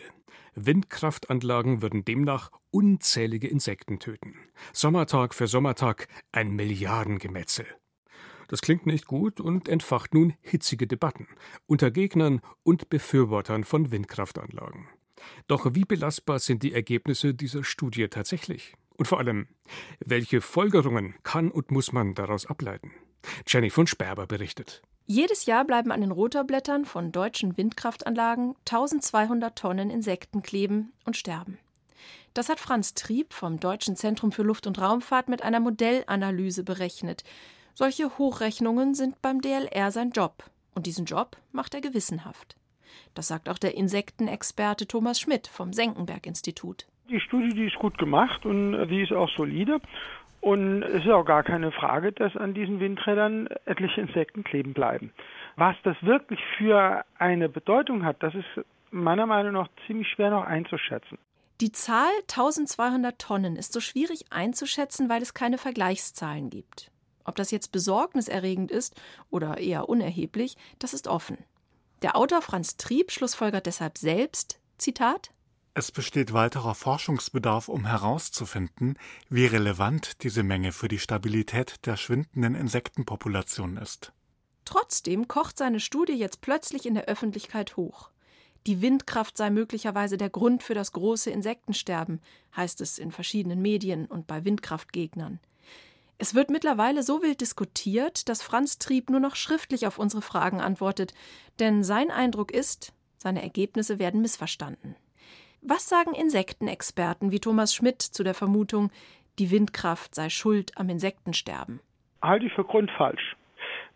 Windkraftanlagen 0.54 1.82
würden 1.82 2.04
demnach 2.04 2.52
unzählige 2.70 3.48
Insekten 3.48 3.98
töten. 3.98 4.36
Sommertag 4.72 5.34
für 5.34 5.48
Sommertag 5.48 6.06
ein 6.30 6.52
Milliardengemetzel. 6.52 7.66
Das 8.46 8.60
klingt 8.60 8.86
nicht 8.86 9.06
gut 9.06 9.40
und 9.40 9.68
entfacht 9.68 10.14
nun 10.14 10.34
hitzige 10.42 10.86
Debatten 10.86 11.26
unter 11.66 11.90
Gegnern 11.90 12.40
und 12.62 12.88
Befürwortern 12.88 13.64
von 13.64 13.90
Windkraftanlagen. 13.90 14.86
Doch 15.46 15.74
wie 15.74 15.84
belastbar 15.84 16.38
sind 16.38 16.62
die 16.62 16.72
Ergebnisse 16.72 17.34
dieser 17.34 17.64
Studie 17.64 18.08
tatsächlich? 18.08 18.74
Und 18.96 19.06
vor 19.06 19.18
allem, 19.18 19.48
welche 20.04 20.40
Folgerungen 20.40 21.14
kann 21.22 21.50
und 21.50 21.70
muss 21.70 21.92
man 21.92 22.14
daraus 22.14 22.46
ableiten? 22.46 22.92
Jenny 23.46 23.70
von 23.70 23.86
Sperber 23.86 24.26
berichtet. 24.26 24.82
Jedes 25.06 25.46
Jahr 25.46 25.64
bleiben 25.64 25.90
an 25.90 26.00
den 26.00 26.12
Rotorblättern 26.12 26.84
von 26.84 27.12
deutschen 27.12 27.56
Windkraftanlagen 27.56 28.54
1200 28.60 29.56
Tonnen 29.58 29.90
Insekten 29.90 30.42
kleben 30.42 30.92
und 31.04 31.16
sterben. 31.16 31.58
Das 32.34 32.48
hat 32.48 32.60
Franz 32.60 32.94
Trieb 32.94 33.32
vom 33.32 33.60
Deutschen 33.60 33.96
Zentrum 33.96 34.32
für 34.32 34.42
Luft- 34.42 34.66
und 34.66 34.80
Raumfahrt 34.80 35.28
mit 35.28 35.42
einer 35.42 35.60
Modellanalyse 35.60 36.64
berechnet. 36.64 37.24
Solche 37.74 38.16
Hochrechnungen 38.16 38.94
sind 38.94 39.20
beim 39.20 39.40
DLR 39.40 39.90
sein 39.90 40.10
Job. 40.10 40.44
Und 40.74 40.86
diesen 40.86 41.04
Job 41.04 41.36
macht 41.52 41.74
er 41.74 41.80
gewissenhaft. 41.80 42.56
Das 43.14 43.28
sagt 43.28 43.48
auch 43.48 43.58
der 43.58 43.76
Insektenexperte 43.76 44.86
Thomas 44.86 45.20
Schmidt 45.20 45.46
vom 45.46 45.72
Senckenberg-Institut. 45.72 46.86
Die 47.10 47.20
Studie, 47.20 47.54
die 47.54 47.66
ist 47.66 47.76
gut 47.76 47.98
gemacht 47.98 48.46
und 48.46 48.88
die 48.88 49.02
ist 49.02 49.12
auch 49.12 49.28
solide. 49.36 49.80
Und 50.40 50.82
es 50.82 51.04
ist 51.04 51.10
auch 51.10 51.24
gar 51.24 51.44
keine 51.44 51.70
Frage, 51.70 52.10
dass 52.10 52.36
an 52.36 52.52
diesen 52.52 52.80
Windrädern 52.80 53.46
etliche 53.64 54.00
Insekten 54.00 54.42
kleben 54.42 54.74
bleiben. 54.74 55.12
Was 55.54 55.76
das 55.84 55.96
wirklich 56.02 56.40
für 56.58 57.04
eine 57.16 57.48
Bedeutung 57.48 58.04
hat, 58.04 58.22
das 58.24 58.34
ist 58.34 58.64
meiner 58.90 59.26
Meinung 59.26 59.52
nach 59.52 59.68
ziemlich 59.86 60.08
schwer 60.08 60.30
noch 60.30 60.44
einzuschätzen. 60.44 61.16
Die 61.60 61.70
Zahl 61.70 62.10
1200 62.22 63.20
Tonnen 63.20 63.54
ist 63.54 63.72
so 63.72 63.78
schwierig 63.78 64.24
einzuschätzen, 64.30 65.08
weil 65.08 65.22
es 65.22 65.32
keine 65.32 65.58
Vergleichszahlen 65.58 66.50
gibt. 66.50 66.90
Ob 67.24 67.36
das 67.36 67.52
jetzt 67.52 67.70
besorgniserregend 67.70 68.72
ist 68.72 69.00
oder 69.30 69.58
eher 69.58 69.88
unerheblich, 69.88 70.56
das 70.80 70.92
ist 70.92 71.06
offen. 71.06 71.38
Der 72.02 72.16
Autor 72.16 72.42
Franz 72.42 72.76
Trieb 72.76 73.12
schlussfolgert 73.12 73.66
deshalb 73.66 73.96
selbst, 73.96 74.58
Zitat, 74.76 75.30
es 75.74 75.90
besteht 75.90 76.34
weiterer 76.34 76.74
Forschungsbedarf, 76.74 77.68
um 77.68 77.86
herauszufinden, 77.86 78.98
wie 79.30 79.46
relevant 79.46 80.22
diese 80.22 80.42
Menge 80.42 80.72
für 80.72 80.88
die 80.88 80.98
Stabilität 80.98 81.86
der 81.86 81.96
schwindenden 81.96 82.54
Insektenpopulation 82.54 83.78
ist. 83.78 84.12
Trotzdem 84.66 85.28
kocht 85.28 85.56
seine 85.56 85.80
Studie 85.80 86.12
jetzt 86.12 86.42
plötzlich 86.42 86.84
in 86.84 86.94
der 86.94 87.06
Öffentlichkeit 87.06 87.78
hoch. 87.78 88.10
Die 88.66 88.82
Windkraft 88.82 89.38
sei 89.38 89.48
möglicherweise 89.48 90.18
der 90.18 90.28
Grund 90.28 90.62
für 90.62 90.74
das 90.74 90.92
große 90.92 91.30
Insektensterben, 91.30 92.20
heißt 92.54 92.80
es 92.82 92.98
in 92.98 93.10
verschiedenen 93.12 93.62
Medien 93.62 94.06
und 94.06 94.26
bei 94.26 94.44
Windkraftgegnern. 94.44 95.40
Es 96.18 96.34
wird 96.34 96.50
mittlerweile 96.50 97.02
so 97.02 97.22
wild 97.22 97.40
diskutiert, 97.40 98.28
dass 98.28 98.42
Franz 98.42 98.78
Trieb 98.78 99.10
nur 99.10 99.20
noch 99.20 99.36
schriftlich 99.36 99.86
auf 99.86 99.98
unsere 99.98 100.22
Fragen 100.22 100.60
antwortet, 100.60 101.14
denn 101.58 101.82
sein 101.82 102.10
Eindruck 102.10 102.52
ist, 102.52 102.92
seine 103.16 103.42
Ergebnisse 103.42 103.98
werden 103.98 104.20
missverstanden. 104.22 104.96
Was 105.62 105.88
sagen 105.88 106.14
Insektenexperten 106.14 107.30
wie 107.30 107.40
Thomas 107.40 107.74
Schmidt 107.74 108.02
zu 108.02 108.24
der 108.24 108.34
Vermutung, 108.34 108.90
die 109.38 109.50
Windkraft 109.50 110.14
sei 110.14 110.28
schuld 110.28 110.76
am 110.76 110.88
Insektensterben? 110.88 111.80
Halte 112.20 112.46
ich 112.46 112.52
für 112.52 112.64
grundfalsch. 112.64 113.36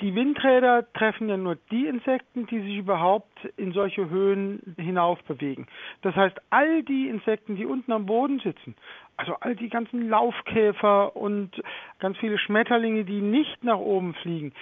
Die 0.00 0.14
Windräder 0.14 0.92
treffen 0.92 1.28
ja 1.28 1.38
nur 1.38 1.56
die 1.70 1.86
Insekten, 1.86 2.46
die 2.46 2.60
sich 2.60 2.76
überhaupt 2.76 3.46
in 3.56 3.72
solche 3.72 4.10
Höhen 4.10 4.74
hinauf 4.76 5.22
bewegen. 5.24 5.66
Das 6.02 6.14
heißt, 6.14 6.36
all 6.50 6.82
die 6.82 7.08
Insekten, 7.08 7.56
die 7.56 7.64
unten 7.64 7.92
am 7.92 8.04
Boden 8.04 8.40
sitzen, 8.40 8.74
also 9.16 9.34
all 9.40 9.56
die 9.56 9.70
ganzen 9.70 10.08
Laufkäfer 10.08 11.16
und 11.16 11.50
ganz 11.98 12.18
viele 12.18 12.38
Schmetterlinge, 12.38 13.04
die 13.04 13.22
nicht 13.22 13.64
nach 13.64 13.78
oben 13.78 14.12
fliegen, 14.14 14.52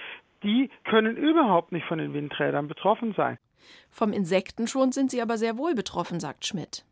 die 0.43 0.69
können 0.85 1.17
überhaupt 1.17 1.73
nicht 1.73 1.85
von 1.85 1.97
den 1.97 2.13
Windrädern 2.13 2.69
betroffen 2.69 3.13
sein. 3.17 3.37
Vom 3.89 4.13
Insektenschwund 4.13 4.93
sind 4.93 5.11
sie 5.11 5.21
aber 5.21 5.37
sehr 5.37 5.57
wohl 5.57 5.75
betroffen, 5.75 6.21
sagt 6.21 6.45
Schmidt. 6.45 6.85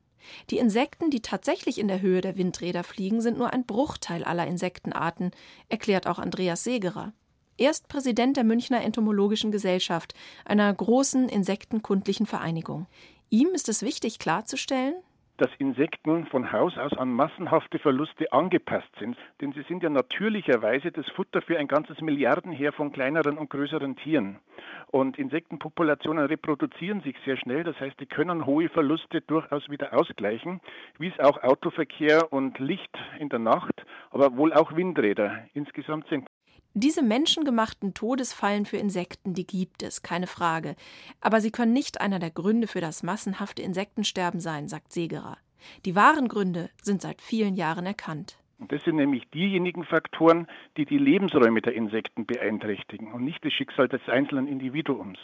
Die 0.50 0.57
Insekten, 0.57 1.09
die 1.09 1.21
tatsächlich 1.21 1.79
in 1.79 1.88
der 1.88 2.01
Höhe 2.01 2.21
der 2.21 2.38
Windräder 2.38 2.83
fliegen, 2.83 3.21
sind 3.21 3.38
nur 3.38 3.53
ein 3.53 3.65
Bruchteil 3.65 4.23
aller 4.23 4.47
Insektenarten, 4.47 5.31
erklärt 5.69 6.07
auch 6.07 6.19
Andreas 6.19 6.63
Segerer. 6.63 7.13
Er 7.55 7.69
ist 7.69 7.88
Präsident 7.88 8.36
der 8.36 8.43
Münchner 8.43 8.83
Entomologischen 8.83 9.51
Gesellschaft, 9.51 10.15
einer 10.43 10.74
großen 10.74 11.29
insektenkundlichen 11.29 12.25
Vereinigung. 12.25 12.88
Ihm 13.29 13.50
ist 13.53 13.69
es 13.69 13.83
wichtig 13.83 14.17
klarzustellen, 14.17 14.95
dass 15.38 15.50
Insekten 15.60 16.25
von 16.27 16.51
Haus 16.51 16.77
aus 16.77 16.93
an 16.98 17.12
massenhafte 17.12 17.77
Verluste 17.77 18.31
angepasst 18.31 18.89
sind, 19.00 19.17
denn 19.41 19.51
sie 19.51 19.63
sind 19.67 19.83
ja 19.83 19.89
natürlicherweise 19.89 20.91
das 20.91 21.07
Futter 21.15 21.41
für 21.41 21.57
ein 21.60 21.67
ganzes 21.67 22.01
Milliardenheer 22.01 22.72
von 22.72 22.91
kleineren 22.91 23.38
und 23.38 23.50
größeren 23.50 23.95
Tieren. 23.98 24.39
Und 24.88 25.17
Insektenpopulationen 25.17 26.25
reproduzieren 26.25 27.01
sich 27.01 27.15
sehr 27.25 27.38
schnell, 27.38 27.63
das 27.63 27.79
heißt, 27.79 28.00
die 28.00 28.05
können 28.05 28.45
hohe 28.45 28.69
Verluste 28.69 29.22
durchaus 29.22 29.69
wieder 29.69 29.93
ausgleichen, 29.93 30.60
wie 30.98 31.07
es 31.07 31.19
auch 31.19 31.41
Autoverkehr 31.43 32.31
und 32.31 32.57
Licht 32.60 32.98
in 33.19 33.29
der 33.29 33.39
Nacht, 33.39 33.86
aber 34.12 34.38
wohl 34.38 34.53
auch 34.53 34.75
Windräder 34.75 35.45
insgesamt 35.53 36.07
sind. 36.10 36.27
Diese 36.75 37.03
menschengemachten 37.03 37.93
Todesfallen 37.93 38.65
für 38.65 38.77
Insekten, 38.77 39.35
die 39.35 39.45
gibt 39.45 39.83
es, 39.83 40.01
keine 40.01 40.25
Frage. 40.25 40.75
Aber 41.21 41.39
sie 41.39 41.51
können 41.51 41.71
nicht 41.71 42.01
einer 42.01 42.17
der 42.17 42.31
Gründe 42.31 42.65
für 42.65 42.81
das 42.81 43.03
massenhafte 43.03 43.61
Insektensterben 43.61 44.39
sein, 44.39 44.67
sagt 44.67 44.91
Segerer. 44.91 45.37
Die 45.85 45.95
wahren 45.95 46.27
Gründe 46.27 46.71
sind 46.81 47.03
seit 47.03 47.21
vielen 47.21 47.53
Jahren 47.53 47.85
erkannt. 47.85 48.39
Und 48.57 48.71
das 48.71 48.83
sind 48.85 48.95
nämlich 48.95 49.29
diejenigen 49.29 49.83
Faktoren, 49.83 50.47
die 50.77 50.85
die 50.85 50.97
Lebensräume 50.97 51.61
der 51.61 51.75
Insekten 51.75 52.25
beeinträchtigen 52.25 53.13
und 53.13 53.23
nicht 53.23 53.45
das 53.45 53.53
Schicksal 53.53 53.87
des 53.87 54.01
einzelnen 54.07 54.47
Individuums. 54.47 55.19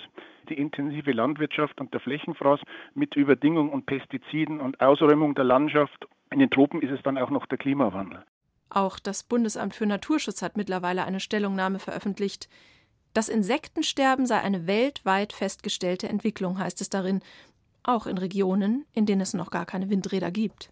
Die 0.49 0.55
intensive 0.55 1.13
Landwirtschaft 1.13 1.81
und 1.81 1.91
der 1.95 2.01
Flächenfraß 2.01 2.59
mit 2.93 3.15
Überdingung 3.15 3.69
und 3.69 3.87
Pestiziden 3.87 4.59
und 4.59 4.81
Ausräumung 4.81 5.33
der 5.33 5.45
Landschaft. 5.45 6.05
In 6.31 6.39
den 6.39 6.51
Tropen 6.51 6.83
ist 6.83 6.91
es 6.91 7.01
dann 7.01 7.17
auch 7.17 7.31
noch 7.31 7.47
der 7.47 7.57
Klimawandel. 7.57 8.23
Auch 8.69 8.99
das 8.99 9.23
Bundesamt 9.23 9.73
für 9.73 9.85
Naturschutz 9.85 10.41
hat 10.41 10.57
mittlerweile 10.57 11.03
eine 11.03 11.19
Stellungnahme 11.19 11.79
veröffentlicht. 11.79 12.47
Das 13.13 13.29
Insektensterben 13.29 14.25
sei 14.27 14.39
eine 14.39 14.67
weltweit 14.67 15.33
festgestellte 15.33 16.07
Entwicklung, 16.07 16.59
heißt 16.59 16.79
es 16.81 16.89
darin, 16.89 17.21
auch 17.81 18.05
in 18.05 18.17
Regionen, 18.17 18.85
in 18.93 19.05
denen 19.05 19.21
es 19.21 19.33
noch 19.33 19.49
gar 19.49 19.65
keine 19.65 19.89
Windräder 19.89 20.29
gibt. 20.29 20.71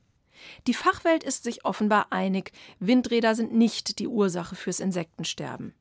Die 0.68 0.76
Fachwelt 0.76 1.24
ist 1.24 1.44
sich 1.44 1.66
offenbar 1.66 2.08
einig, 2.12 2.52
Windräder 2.80 3.34
sind 3.34 3.54
nicht 3.54 3.98
die 3.98 4.08
Ursache 4.08 4.56
fürs 4.56 4.80
Insektensterben. 4.80 5.74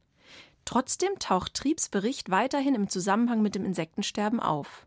Trotzdem 0.64 1.18
taucht 1.18 1.54
Triebs 1.54 1.90
Bericht 1.90 2.30
weiterhin 2.30 2.75
im 2.75 2.88
Zusammenhang 2.88 3.42
mit 3.42 3.54
dem 3.54 3.64
Insektensterben 3.66 4.40
auf. 4.40 4.87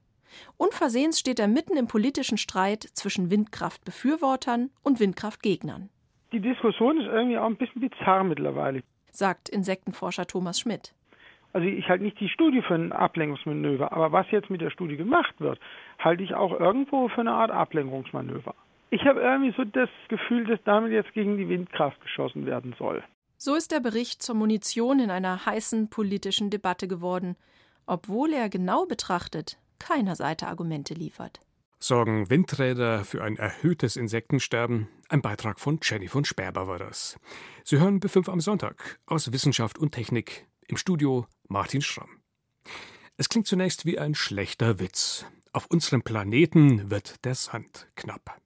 Unversehens 0.58 1.20
steht 1.20 1.40
er 1.40 1.48
mitten 1.48 1.78
im 1.78 1.88
politischen 1.88 2.38
Streit 2.38 2.88
zwischen 2.94 3.30
Windkraftbefürwortern 3.30 4.72
und 4.82 5.00
Windkraftgegnern. 5.00 5.90
Die 6.32 6.40
Diskussion 6.40 7.00
ist 7.00 7.08
irgendwie 7.08 7.38
auch 7.38 7.48
ein 7.48 7.58
bisschen 7.58 7.82
bizarr 7.82 8.24
mittlerweile, 8.24 8.84
sagt 9.12 9.50
Insektenforscher 9.50 10.28
Thomas 10.28 10.60
Schmidt. 10.60 10.94
Also 11.54 11.68
ich 11.68 11.90
halte 11.90 12.04
nicht 12.04 12.20
die 12.20 12.30
Studie 12.30 12.62
für 12.62 12.76
ein 12.76 12.92
Ablenkungsmanöver, 12.92 13.92
aber 13.92 14.12
was 14.12 14.30
jetzt 14.30 14.52
mit 14.52 14.62
der 14.62 14.70
Studie 14.70 14.98
gemacht 14.98 15.34
wird, 15.40 15.60
halte 15.98 16.22
ich 16.22 16.36
auch 16.36 16.52
irgendwo 16.52 17.10
für 17.10 17.22
eine 17.22 17.32
Art 17.32 17.50
Ablenkungsmanöver. 17.50 18.54
Ich 18.92 19.04
habe 19.06 19.22
irgendwie 19.22 19.54
so 19.58 19.64
das 19.64 19.90
Gefühl, 20.10 20.46
dass 20.46 20.60
damit 20.64 20.92
jetzt 20.92 21.14
gegen 21.14 21.38
die 21.38 21.50
Windkraft 21.50 22.00
geschossen 22.02 22.46
werden 22.46 22.76
soll. 22.78 23.04
So 23.38 23.56
ist 23.56 23.72
der 23.72 23.80
Bericht 23.80 24.22
zur 24.22 24.36
Munition 24.36 25.00
in 25.00 25.10
einer 25.10 25.46
heißen 25.46 25.90
politischen 25.90 26.50
Debatte 26.50 26.88
geworden, 26.88 27.36
obwohl 27.88 28.34
er 28.34 28.50
genau 28.50 28.86
betrachtet 28.86 29.58
keiner 29.80 30.16
Seite 30.16 30.48
Argumente 30.48 30.94
liefert. 30.94 31.40
Sorgen 31.80 32.30
Windräder 32.30 33.06
für 33.06 33.24
ein 33.24 33.38
erhöhtes 33.38 33.96
Insektensterben? 33.96 34.90
Ein 35.12 35.24
Beitrag 35.24 35.60
von 35.60 35.80
Jenny 35.82 36.08
von 36.08 36.24
Sperber 36.24 36.68
war 36.68 36.78
das. 36.78 37.18
Sie 37.64 37.80
hören 37.80 38.00
B5 38.00 38.30
am 38.30 38.40
Sonntag 38.40 39.00
aus 39.08 39.32
Wissenschaft 39.32 39.80
und 39.80 39.92
Technik 39.92 40.46
im 40.68 40.78
Studio 40.78 41.26
Martin 41.48 41.82
Schramm. 41.82 42.22
Es 43.18 43.28
klingt 43.28 43.48
zunächst 43.48 43.88
wie 43.88 43.98
ein 43.98 44.14
schlechter 44.14 44.80
Witz. 44.80 45.26
Auf 45.52 45.66
unserem 45.66 46.04
Planeten 46.04 46.92
wird 46.92 47.26
der 47.26 47.34
Sand 47.34 47.88
knapp. 47.96 48.40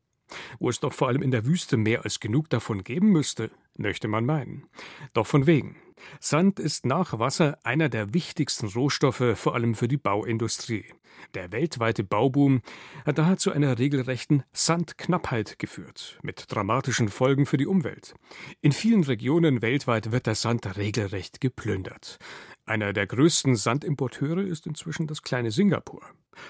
Wo 0.57 0.69
es 0.69 0.79
doch 0.79 0.93
vor 0.93 1.09
allem 1.09 1.21
in 1.21 1.31
der 1.31 1.45
Wüste 1.45 1.75
mehr 1.75 2.05
als 2.05 2.21
genug 2.21 2.49
davon 2.49 2.85
geben 2.85 3.09
müsste, 3.09 3.51
Möchte 3.77 4.07
man 4.07 4.25
meinen. 4.25 4.67
Doch 5.13 5.27
von 5.27 5.47
wegen. 5.47 5.77
Sand 6.19 6.59
ist 6.59 6.85
nach 6.85 7.17
Wasser 7.19 7.57
einer 7.63 7.89
der 7.89 8.13
wichtigsten 8.13 8.67
Rohstoffe, 8.67 9.23
vor 9.35 9.55
allem 9.55 9.75
für 9.75 9.87
die 9.87 9.97
Bauindustrie. 9.97 10.85
Der 11.33 11.51
weltweite 11.51 12.03
Bauboom 12.03 12.61
hat 13.05 13.17
daher 13.17 13.37
zu 13.37 13.51
einer 13.51 13.79
regelrechten 13.79 14.43
Sandknappheit 14.51 15.57
geführt, 15.59 16.19
mit 16.21 16.45
dramatischen 16.49 17.09
Folgen 17.09 17.45
für 17.45 17.57
die 17.57 17.67
Umwelt. 17.67 18.13
In 18.61 18.71
vielen 18.71 19.03
Regionen 19.03 19.61
weltweit 19.61 20.11
wird 20.11 20.27
der 20.27 20.35
Sand 20.35 20.77
regelrecht 20.77 21.41
geplündert. 21.41 22.17
Einer 22.65 22.93
der 22.93 23.07
größten 23.07 23.55
Sandimporteure 23.55 24.41
ist 24.41 24.67
inzwischen 24.67 25.07
das 25.07 25.21
kleine 25.21 25.51
Singapur. 25.51 26.01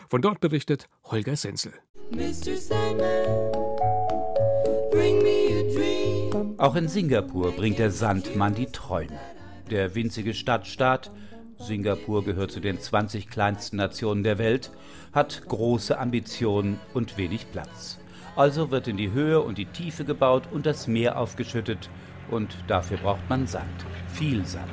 Von 0.10 0.22
dort 0.22 0.40
berichtet 0.40 0.88
Holger 1.06 1.36
Senzel. 1.36 1.74
Auch 6.64 6.76
in 6.76 6.88
Singapur 6.88 7.52
bringt 7.52 7.78
der 7.78 7.92
Sandmann 7.92 8.56
die 8.56 8.68
Träume. 8.68 9.20
Der 9.70 9.96
winzige 9.96 10.34
Stadtstaat 10.34 11.12
Singapur 11.58 12.24
gehört 12.24 12.52
zu 12.52 12.62
den 12.62 12.80
20 12.80 13.28
kleinsten 13.28 13.76
Nationen 13.76 14.24
der 14.24 14.38
Welt, 14.38 14.72
hat 15.12 15.44
große 15.50 16.00
Ambitionen 16.00 16.80
und 16.94 17.18
wenig 17.18 17.52
Platz. 17.52 18.00
Also 18.38 18.72
wird 18.72 18.88
in 18.88 18.96
die 18.96 19.12
Höhe 19.12 19.42
und 19.42 19.58
die 19.58 19.66
Tiefe 19.66 20.06
gebaut 20.06 20.44
und 20.54 20.66
das 20.66 20.88
Meer 20.88 21.20
aufgeschüttet. 21.20 21.90
Und 22.32 22.56
dafür 22.68 22.96
braucht 22.96 23.30
man 23.30 23.46
Sand. 23.46 23.86
Viel 24.08 24.46
Sand. 24.46 24.72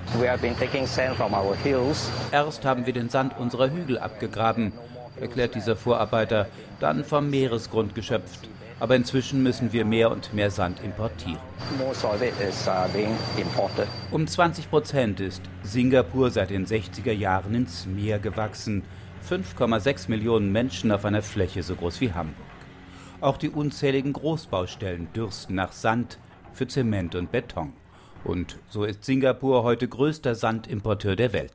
Erst 2.31 2.65
haben 2.65 2.87
wir 2.87 2.93
den 2.93 3.09
Sand 3.09 3.37
unserer 3.37 3.69
Hügel 3.69 3.99
abgegraben, 3.99 4.73
erklärt 5.21 5.57
dieser 5.57 5.75
Vorarbeiter, 5.75 6.47
dann 6.79 7.03
vom 7.03 7.31
Meeresgrund 7.31 7.97
geschöpft 7.97 8.49
aber 8.81 8.97
inzwischen 8.97 9.43
müssen 9.43 9.73
wir 9.73 9.85
mehr 9.85 10.11
und 10.11 10.33
mehr 10.35 10.51
Sand 10.51 10.83
importieren. 10.83 11.39
Um 14.11 14.27
20 14.27 14.71
Prozent 14.71 15.21
ist 15.21 15.43
Singapur 15.63 16.31
seit 16.31 16.51
den 16.51 16.67
60er 16.67 17.13
Jahren 17.13 17.55
ins 17.55 17.87
Meer 17.87 18.19
gewachsen. 18.19 18.83
5,6 19.29 20.09
Millionen 20.09 20.51
Menschen 20.51 20.91
auf 20.91 21.05
einer 21.05 21.23
Fläche 21.23 21.63
so 21.63 21.77
groß 21.77 22.01
wie 22.01 22.13
Hamburg. 22.13 22.37
Auch 23.21 23.37
die 23.37 23.51
unzähligen 23.51 24.15
Großbaustellen 24.15 25.13
dürsten 25.13 25.55
nach 25.55 25.73
Sand 25.73 26.19
für 26.55 26.67
Zement 26.67 27.15
und 27.15 27.31
Beton. 27.31 27.75
Und 28.25 28.59
so 28.69 28.85
ist 28.85 29.05
Singapur 29.05 29.63
heute 29.63 29.89
größter 29.89 30.35
Sandimporteur 30.35 31.17
der 31.17 31.33
Welt. 31.33 31.53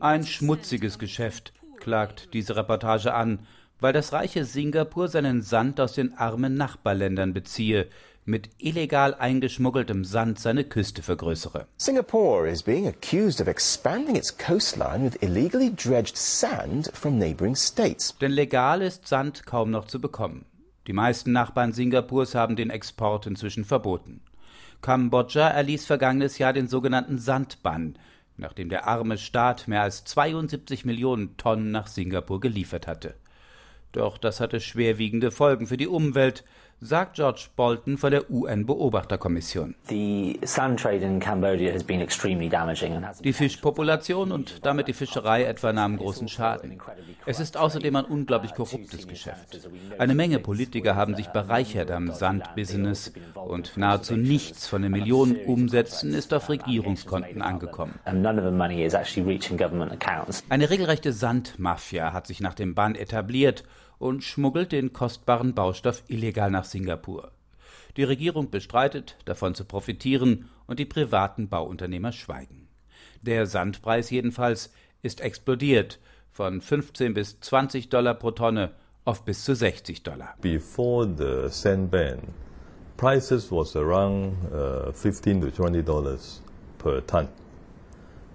Ein 0.00 0.26
schmutziges 0.26 0.98
Geschäft, 0.98 1.52
klagt 1.78 2.34
diese 2.34 2.56
Reportage 2.56 3.14
an, 3.14 3.40
weil 3.80 3.92
das 3.92 4.12
reiche 4.12 4.44
Singapur 4.44 5.08
seinen 5.08 5.42
Sand 5.42 5.80
aus 5.80 5.94
den 5.94 6.14
armen 6.14 6.54
Nachbarländern 6.54 7.32
beziehe, 7.32 7.88
mit 8.26 8.50
illegal 8.58 9.14
eingeschmuggeltem 9.14 10.04
Sand 10.04 10.38
seine 10.38 10.64
Küste 10.64 11.02
vergrößere. 11.02 11.66
Singapore 11.78 12.48
is 12.48 12.62
being 12.62 12.86
accused 12.86 13.40
of 13.40 13.48
expanding 13.48 14.14
its 14.14 14.36
coastline 14.36 15.04
with 15.04 15.20
illegally 15.22 15.74
dredged 15.74 16.16
sand 16.16 16.90
from 16.94 17.18
neighboring 17.18 17.56
states. 17.56 18.16
Denn 18.20 18.32
legal 18.32 18.82
ist 18.82 19.08
Sand 19.08 19.46
kaum 19.46 19.70
noch 19.70 19.86
zu 19.86 20.00
bekommen. 20.00 20.44
Die 20.86 20.92
meisten 20.92 21.32
Nachbarn 21.32 21.72
Singapurs 21.72 22.34
haben 22.34 22.56
den 22.56 22.70
Export 22.70 23.26
inzwischen 23.26 23.64
verboten. 23.64 24.22
Kambodscha 24.80 25.48
erließ 25.48 25.84
vergangenes 25.84 26.38
Jahr 26.38 26.52
den 26.52 26.68
sogenannten 26.68 27.18
Sandbann, 27.18 27.98
nachdem 28.36 28.70
der 28.70 28.86
arme 28.86 29.18
Staat 29.18 29.68
mehr 29.68 29.82
als 29.82 30.04
72 30.04 30.84
Millionen 30.84 31.36
Tonnen 31.36 31.70
nach 31.70 31.86
Singapur 31.86 32.40
geliefert 32.40 32.86
hatte. 32.86 33.14
Doch 33.92 34.18
das 34.18 34.40
hatte 34.40 34.60
schwerwiegende 34.60 35.30
Folgen 35.30 35.66
für 35.66 35.76
die 35.76 35.88
Umwelt, 35.88 36.44
sagt 36.82 37.16
George 37.16 37.48
Bolton 37.56 37.98
von 37.98 38.10
der 38.10 38.30
UN-Beobachterkommission. 38.30 39.74
Die 43.24 43.32
Fischpopulation 43.32 44.32
und 44.32 44.64
damit 44.64 44.88
die 44.88 44.94
Fischerei 44.94 45.44
etwa 45.44 45.72
nahmen 45.74 45.98
großen 45.98 46.28
Schaden. 46.28 46.80
Es 47.26 47.38
ist 47.38 47.58
außerdem 47.58 47.96
ein 47.96 48.04
unglaublich 48.06 48.54
korruptes 48.54 49.06
Geschäft. 49.06 49.60
Eine 49.98 50.14
Menge 50.14 50.38
Politiker 50.38 50.96
haben 50.96 51.14
sich 51.16 51.28
bereichert 51.28 51.90
am 51.90 52.12
Sandbusiness 52.12 53.12
und 53.34 53.76
nahezu 53.76 54.16
nichts 54.16 54.66
von 54.66 54.80
den 54.80 54.92
Millionen 54.92 55.36
Umsätzen 55.44 56.14
ist 56.14 56.32
auf 56.32 56.48
Regierungskonten 56.48 57.42
angekommen. 57.42 57.98
Eine 60.48 60.70
regelrechte 60.70 61.12
Sandmafia 61.12 62.14
hat 62.14 62.26
sich 62.26 62.40
nach 62.40 62.54
dem 62.54 62.74
Bann 62.74 62.94
etabliert 62.94 63.64
und 64.00 64.24
schmuggelt 64.24 64.72
den 64.72 64.92
kostbaren 64.92 65.54
Baustoff 65.54 66.02
illegal 66.08 66.50
nach 66.50 66.64
Singapur. 66.64 67.30
Die 67.96 68.02
Regierung 68.02 68.50
bestreitet, 68.50 69.16
davon 69.26 69.54
zu 69.54 69.64
profitieren, 69.64 70.48
und 70.66 70.78
die 70.78 70.86
privaten 70.86 71.48
Bauunternehmer 71.48 72.12
schweigen. 72.12 72.68
Der 73.22 73.46
Sandpreis 73.46 74.10
jedenfalls 74.10 74.72
ist 75.02 75.20
explodiert 75.20 75.98
von 76.30 76.60
15 76.60 77.12
bis 77.12 77.40
20 77.40 77.90
Dollar 77.90 78.14
pro 78.14 78.30
Tonne 78.30 78.70
auf 79.04 79.24
bis 79.24 79.44
zu 79.44 79.54
60 79.54 80.02
Dollar. 80.02 80.34
Before 80.40 81.06
the 81.06 81.52
sand 81.52 81.90
ban, 81.90 82.20
prices 82.96 83.50
was 83.52 83.76
around 83.76 84.34
uh, 84.52 84.92
15 84.92 85.42
to 85.42 85.50
20 85.50 85.82
dollars 85.84 86.42
per 86.78 87.06
ton. 87.06 87.28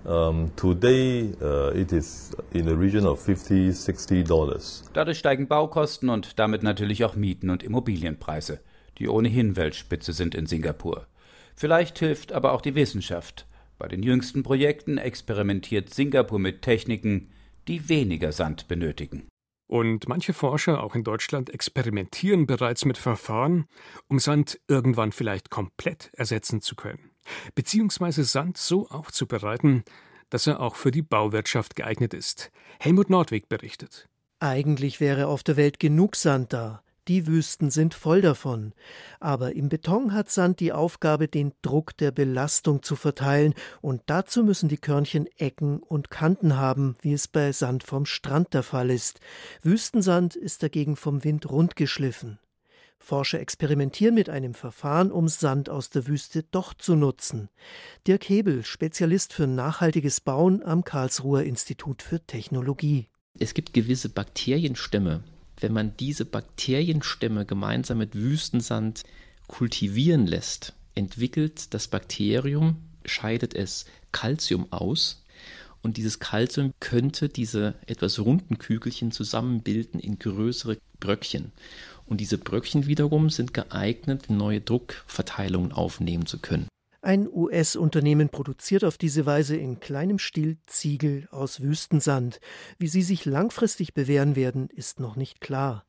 Um, 0.06 0.52
today 0.56 1.34
uh, 1.42 1.72
it 1.76 1.92
is 1.92 2.32
in 2.54 2.68
the 2.68 2.76
region 2.76 3.08
of 3.08 3.20
50, 3.20 3.72
60 3.72 4.24
dollars. 4.24 4.84
Dadurch 4.94 5.18
steigen 5.18 5.48
Baukosten 5.48 6.10
und 6.10 6.38
damit 6.38 6.62
natürlich 6.62 7.04
auch 7.04 7.16
Mieten 7.16 7.50
und 7.50 7.64
Immobilienpreise, 7.64 8.60
die 9.00 9.08
ohnehin 9.08 9.56
Weltspitze 9.56 10.14
sind 10.14 10.36
in 10.36 10.46
Singapur. 10.46 11.08
Vielleicht 11.56 11.98
hilft 11.98 12.34
aber 12.34 12.52
auch 12.52 12.62
die 12.62 12.76
Wissenschaft. 12.76 13.48
Bei 13.80 13.88
den 13.88 14.04
jüngsten 14.04 14.44
Projekten 14.44 15.00
experimentiert 15.00 15.92
Singapur 15.92 16.38
mit 16.38 16.62
Techniken, 16.62 17.32
die 17.68 17.90
weniger 17.90 18.32
Sand 18.32 18.68
benötigen. 18.68 19.28
Und 19.68 20.08
manche 20.08 20.34
Forscher, 20.34 20.84
auch 20.84 20.94
in 20.94 21.04
Deutschland, 21.04 21.50
experimentieren 21.50 22.46
bereits 22.46 22.86
mit 22.86 23.00
Verfahren, 23.00 23.66
um 24.08 24.20
Sand 24.20 24.60
irgendwann 24.68 25.12
vielleicht 25.12 25.50
komplett 25.50 26.12
ersetzen 26.14 26.62
zu 26.62 26.76
können 26.76 27.15
beziehungsweise 27.56 28.24
Sand 28.24 28.58
so 28.58 28.88
aufzubereiten, 28.90 29.84
dass 30.30 30.48
er 30.48 30.60
auch 30.60 30.76
für 30.76 30.92
die 30.92 31.02
Bauwirtschaft 31.02 31.76
geeignet 31.76 32.14
ist. 32.14 32.52
Helmut 32.80 33.10
Nordwig 33.10 33.48
berichtet. 33.50 34.10
Eigentlich 34.40 35.00
wäre 35.00 35.28
auf 35.28 35.44
der 35.44 35.58
Welt 35.58 35.80
genug 35.80 36.16
Sand 36.16 36.54
da. 36.54 36.82
Die 37.08 37.28
Wüsten 37.28 37.70
sind 37.70 37.94
voll 37.94 38.22
davon. 38.22 38.74
Aber 39.20 39.56
im 39.56 39.70
Beton 39.70 40.12
hat 40.14 40.32
Sand 40.32 40.60
die 40.60 40.74
Aufgabe, 40.74 41.28
den 41.28 41.54
Druck 41.62 41.96
der 41.98 42.10
Belastung 42.10 42.82
zu 42.82 42.96
verteilen, 42.96 43.54
und 43.82 44.02
dazu 44.08 44.44
müssen 44.44 44.70
die 44.70 44.80
Körnchen 44.80 45.28
Ecken 45.38 45.80
und 45.80 46.10
Kanten 46.10 46.58
haben, 46.58 46.96
wie 47.02 47.14
es 47.14 47.28
bei 47.28 47.52
Sand 47.52 47.84
vom 47.84 48.08
Strand 48.08 48.56
der 48.56 48.64
Fall 48.64 48.90
ist. 48.90 49.20
Wüstensand 49.62 50.36
ist 50.36 50.64
dagegen 50.64 50.96
vom 50.96 51.24
Wind 51.24 51.48
rundgeschliffen. 51.48 52.40
Forscher 53.06 53.40
experimentieren 53.40 54.16
mit 54.16 54.30
einem 54.30 54.56
Verfahren, 54.56 55.12
um 55.12 55.28
Sand 55.28 55.70
aus 55.70 55.92
der 55.92 56.08
Wüste 56.08 56.42
doch 56.42 56.74
zu 56.74 56.96
nutzen. 56.96 57.50
Dirk 58.08 58.28
Hebel, 58.28 58.66
Spezialist 58.66 59.32
für 59.32 59.46
nachhaltiges 59.46 60.22
Bauen 60.22 60.64
am 60.64 60.84
Karlsruher 60.84 61.44
Institut 61.44 62.02
für 62.02 62.20
Technologie. 62.26 63.08
Es 63.38 63.54
gibt 63.54 63.74
gewisse 63.74 64.10
Bakterienstämme. 64.10 65.24
Wenn 65.60 65.72
man 65.72 65.96
diese 65.98 66.26
Bakterienstämme 66.26 67.46
gemeinsam 67.46 68.00
mit 68.00 68.16
Wüstensand 68.16 69.04
kultivieren 69.48 70.26
lässt, 70.26 70.74
entwickelt 70.96 71.76
das 71.76 71.88
Bakterium, 71.88 72.78
scheidet 73.06 73.54
es 73.54 73.86
Calcium 74.12 74.72
aus, 74.72 75.25
und 75.86 75.98
dieses 75.98 76.18
Calcium 76.18 76.74
könnte 76.80 77.30
diese 77.30 77.76
etwas 77.86 78.18
runden 78.20 78.58
Kügelchen 78.58 79.12
zusammenbilden 79.12 80.00
in 80.00 80.18
größere 80.18 80.80
Bröckchen. 81.00 81.52
Und 82.08 82.22
diese 82.22 82.40
Bröckchen 82.40 82.88
wiederum 82.88 83.30
sind 83.30 83.54
geeignet, 83.54 84.32
neue 84.32 84.62
Druckverteilungen 84.62 85.72
aufnehmen 85.72 86.26
zu 86.26 86.40
können. 86.40 86.68
Ein 87.04 87.30
US-Unternehmen 87.32 88.30
produziert 88.30 88.84
auf 88.84 88.98
diese 88.98 89.28
Weise 89.28 89.58
in 89.58 89.80
kleinem 89.80 90.18
Stil 90.18 90.58
Ziegel 90.66 91.28
aus 91.30 91.62
Wüstensand. 91.62 92.40
Wie 92.80 92.88
sie 92.88 93.04
sich 93.04 93.26
langfristig 93.26 93.94
bewähren 93.94 94.36
werden, 94.36 94.70
ist 94.72 95.00
noch 95.00 95.16
nicht 95.16 95.40
klar. 95.40 95.86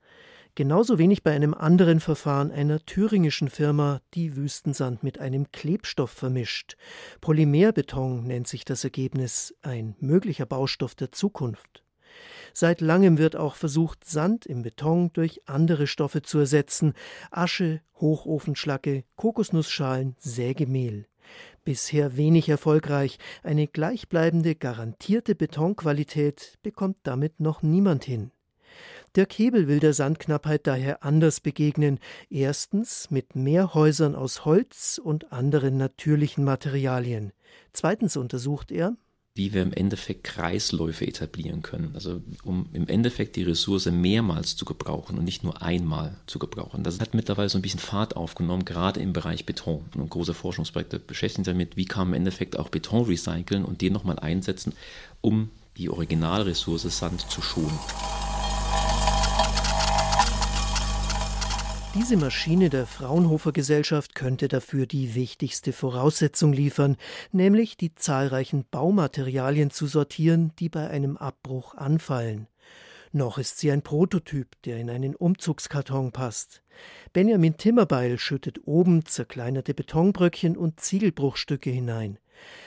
Genauso 0.57 0.97
wenig 0.97 1.23
bei 1.23 1.33
einem 1.33 1.53
anderen 1.53 2.01
Verfahren 2.01 2.51
einer 2.51 2.81
thüringischen 2.81 3.51
Firma, 3.51 4.01
die 4.15 4.37
Wüstensand 4.37 5.03
mit 5.03 5.19
einem 5.19 5.53
Klebstoff 5.53 6.11
vermischt. 6.11 6.79
Polymerbeton 7.21 8.27
nennt 8.27 8.49
sich 8.49 8.65
das 8.65 8.83
Ergebnis, 8.83 9.55
ein 9.61 9.97
möglicher 10.01 10.47
Baustoff 10.47 10.95
der 10.95 11.13
Zukunft. 11.13 11.85
Seit 12.55 12.81
langem 12.81 13.19
wird 13.19 13.37
auch 13.37 13.55
versucht, 13.55 14.07
Sand 14.07 14.47
im 14.47 14.63
Beton 14.63 15.11
durch 15.13 15.43
andere 15.45 15.87
Stoffe 15.87 16.23
zu 16.23 16.39
ersetzen: 16.39 16.95
Asche, 17.31 17.83
Hochofenschlacke, 18.01 19.05
Kokosnussschalen, 19.17 20.17
Sägemehl. 20.19 21.05
Bisher 21.65 22.17
wenig 22.17 22.49
erfolgreich. 22.49 23.19
Eine 23.43 23.67
gleichbleibende, 23.67 24.55
garantierte 24.55 25.35
Betonqualität 25.35 26.59
bekommt 26.63 26.97
damit 27.03 27.41
noch 27.41 27.61
niemand 27.61 28.05
hin. 28.05 28.31
Dirk 29.17 29.33
Hebel 29.39 29.67
will 29.67 29.81
der 29.81 29.95
Sandknappheit 29.95 30.67
daher 30.67 31.03
anders 31.03 31.41
begegnen. 31.41 31.99
Erstens 32.29 33.11
mit 33.11 33.35
mehr 33.35 33.73
Häusern 33.73 34.15
aus 34.15 34.45
Holz 34.45 35.01
und 35.03 35.33
anderen 35.33 35.79
natürlichen 35.79 36.45
Materialien. 36.45 37.33
Zweitens 37.73 38.19
untersucht 38.19 38.71
er, 38.71 38.95
wie 39.35 39.55
wir 39.55 39.63
im 39.63 39.73
Endeffekt 39.73 40.25
Kreisläufe 40.25 41.07
etablieren 41.07 41.63
können. 41.63 41.93
Also 41.95 42.23
um 42.43 42.69
im 42.75 42.89
Endeffekt 42.89 43.37
die 43.37 43.43
Ressource 43.43 43.87
mehrmals 43.87 44.57
zu 44.57 44.67
gebrauchen 44.67 45.19
und 45.19 45.25
nicht 45.25 45.45
nur 45.45 45.63
einmal 45.63 46.17
zu 46.27 46.39
gebrauchen. 46.39 46.85
Das 46.85 47.01
hat 47.01 47.15
mittlerweile 47.15 47.49
so 47.49 47.59
ein 47.59 47.63
bisschen 47.63 47.81
Fahrt 47.81 48.17
aufgenommen, 48.17 48.67
gerade 48.67 49.01
im 49.01 49.15
Bereich 49.15 49.47
Beton. 49.47 49.85
Und 49.95 50.11
große 50.11 50.35
Forschungsprojekte 50.35 50.99
beschäftigen 50.99 51.45
sich 51.45 51.53
damit, 51.53 51.77
wie 51.79 51.87
kann 51.87 52.09
man 52.09 52.17
im 52.17 52.21
Endeffekt 52.21 52.59
auch 52.59 52.69
Beton 52.69 53.07
recyceln 53.07 53.65
und 53.65 53.81
den 53.81 53.95
nochmal 53.95 54.19
einsetzen, 54.19 54.75
um 55.23 55.51
die 55.79 55.89
Originalressource 55.91 56.99
Sand 56.99 57.31
zu 57.31 57.41
schonen. 57.41 57.79
Diese 61.99 62.19
Maschine 62.19 62.69
der 62.69 62.85
Fraunhofer 62.85 63.53
Gesellschaft 63.53 64.15
könnte 64.15 64.49
dafür 64.49 64.85
die 64.85 65.15
wichtigste 65.15 65.73
Voraussetzung 65.73 66.53
liefern, 66.53 66.99
nämlich 67.33 67.79
die 67.79 67.95
zahlreichen 67.95 68.67
Baumaterialien 68.71 69.71
zu 69.71 69.87
sortieren, 69.87 70.53
die 70.59 70.69
bei 70.69 70.91
einem 70.91 71.17
Abbruch 71.17 71.75
anfallen. 71.75 72.49
Noch 73.13 73.39
ist 73.39 73.59
sie 73.59 73.73
ein 73.73 73.81
Prototyp, 73.81 74.61
der 74.67 74.77
in 74.77 74.91
einen 74.91 75.17
Umzugskarton 75.17 76.13
passt. 76.13 76.63
Benjamin 77.15 77.57
Timmerbeil 77.57 78.19
schüttet 78.19 78.67
oben 78.67 79.07
zerkleinerte 79.07 79.73
Betonbröckchen 79.73 80.55
und 80.55 80.79
Ziegelbruchstücke 80.79 81.71
hinein. 81.71 82.19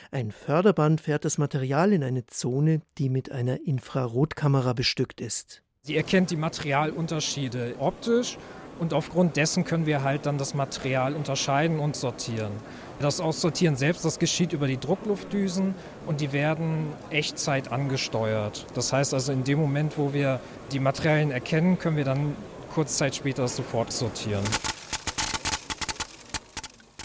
Ein 0.10 0.32
Förderband 0.32 1.02
fährt 1.02 1.24
das 1.24 1.38
Material 1.38 1.94
in 1.94 2.04
eine 2.04 2.26
Zone, 2.26 2.82
die 2.98 3.10
mit 3.10 3.32
einer 3.32 3.60
Infrarotkamera 3.64 4.74
bestückt 4.74 5.22
ist. 5.22 5.62
Sie 5.84 5.96
erkennt 5.96 6.32
die 6.32 6.36
Materialunterschiede 6.36 7.76
optisch 7.78 8.40
und 8.80 8.94
aufgrund 8.94 9.36
dessen 9.38 9.66
können 9.66 9.86
wir 9.86 10.04
halt 10.04 10.26
dann 10.26 10.38
das 10.38 10.54
Material 10.54 11.14
unterscheiden 11.14 11.80
und 11.80 11.96
sortieren. 11.96 12.52
Das 13.00 13.22
Aussortieren 13.22 13.76
selbst, 13.76 14.04
das 14.04 14.20
geschieht 14.20 14.52
über 14.52 14.68
die 14.68 14.78
Druckluftdüsen 14.78 15.74
und 16.06 16.20
die 16.20 16.34
werden 16.34 16.88
Echtzeit 17.12 17.72
angesteuert. 17.72 18.66
Das 18.74 18.92
heißt 18.92 19.14
also 19.14 19.32
in 19.32 19.44
dem 19.44 19.60
Moment, 19.60 19.98
wo 19.98 20.14
wir 20.14 20.40
die 20.72 20.80
Materialien 20.80 21.32
erkennen, 21.32 21.80
können 21.80 21.98
wir 21.98 22.04
dann 22.04 22.36
kurz 22.74 22.98
Zeit 22.98 23.16
später 23.16 23.44
das 23.44 23.56
sofort 23.56 23.92
sortieren. 23.92 24.44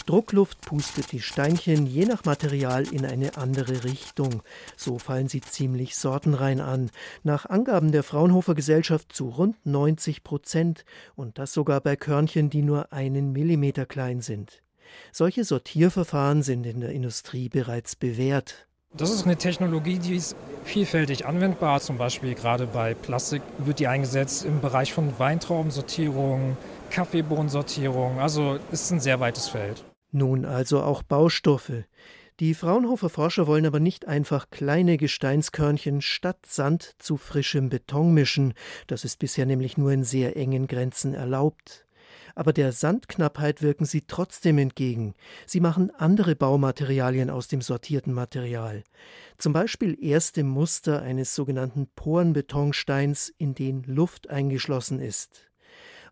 Druckluft 0.05 0.61
pustet 0.61 1.11
die 1.11 1.19
Steinchen 1.19 1.87
je 1.87 2.05
nach 2.05 2.25
Material 2.25 2.83
in 2.83 3.07
eine 3.07 3.37
andere 3.37 3.83
Richtung. 3.83 4.43
So 4.77 4.99
fallen 4.99 5.29
sie 5.29 5.41
ziemlich 5.41 5.95
sortenrein 5.95 6.61
an. 6.61 6.91
Nach 7.23 7.47
Angaben 7.47 7.91
der 7.91 8.03
Fraunhofer 8.03 8.53
Gesellschaft 8.53 9.11
zu 9.11 9.29
rund 9.29 9.65
90 9.65 10.23
Prozent. 10.23 10.85
Und 11.15 11.39
das 11.39 11.53
sogar 11.53 11.81
bei 11.81 11.95
Körnchen, 11.95 12.51
die 12.51 12.61
nur 12.61 12.93
einen 12.93 13.31
Millimeter 13.31 13.87
klein 13.87 14.21
sind. 14.21 14.61
Solche 15.11 15.43
Sortierverfahren 15.43 16.43
sind 16.43 16.67
in 16.67 16.81
der 16.81 16.91
Industrie 16.91 17.49
bereits 17.49 17.95
bewährt. 17.95 18.67
Das 18.93 19.09
ist 19.09 19.25
eine 19.25 19.37
Technologie, 19.37 19.97
die 19.97 20.15
ist 20.15 20.35
vielfältig 20.65 21.25
anwendbar. 21.25 21.81
Zum 21.81 21.97
Beispiel 21.97 22.35
gerade 22.35 22.67
bei 22.67 22.93
Plastik 22.93 23.41
wird 23.57 23.79
die 23.79 23.87
eingesetzt 23.87 24.45
im 24.45 24.61
Bereich 24.61 24.93
von 24.93 25.17
Weintraubensortierung, 25.17 26.55
Kaffeebohnensortierung. 26.91 28.19
Also 28.19 28.59
ist 28.71 28.91
ein 28.91 28.99
sehr 28.99 29.19
weites 29.19 29.49
Feld. 29.49 29.83
Nun 30.15 30.45
also 30.45 30.81
auch 30.81 31.03
Baustoffe. 31.03 31.83
Die 32.39 32.53
Fraunhofer 32.53 33.09
Forscher 33.09 33.47
wollen 33.47 33.65
aber 33.65 33.81
nicht 33.81 34.07
einfach 34.07 34.49
kleine 34.49 34.95
Gesteinskörnchen 34.95 36.01
statt 36.01 36.45
Sand 36.47 36.95
zu 36.99 37.17
frischem 37.17 37.67
Beton 37.67 38.13
mischen, 38.13 38.53
das 38.87 39.03
ist 39.03 39.19
bisher 39.19 39.45
nämlich 39.45 39.77
nur 39.77 39.91
in 39.91 40.05
sehr 40.05 40.37
engen 40.37 40.67
Grenzen 40.67 41.13
erlaubt. 41.13 41.85
Aber 42.33 42.53
der 42.53 42.71
Sandknappheit 42.71 43.61
wirken 43.61 43.83
sie 43.83 44.03
trotzdem 44.07 44.57
entgegen. 44.57 45.15
Sie 45.45 45.59
machen 45.59 45.91
andere 45.93 46.37
Baumaterialien 46.37 47.29
aus 47.29 47.49
dem 47.49 47.59
sortierten 47.59 48.13
Material. 48.13 48.85
Zum 49.37 49.51
Beispiel 49.51 50.01
erste 50.01 50.45
Muster 50.45 51.01
eines 51.01 51.35
sogenannten 51.35 51.87
Porenbetonsteins, 51.93 53.33
in 53.37 53.53
den 53.53 53.83
Luft 53.83 54.29
eingeschlossen 54.29 55.01
ist. 55.01 55.49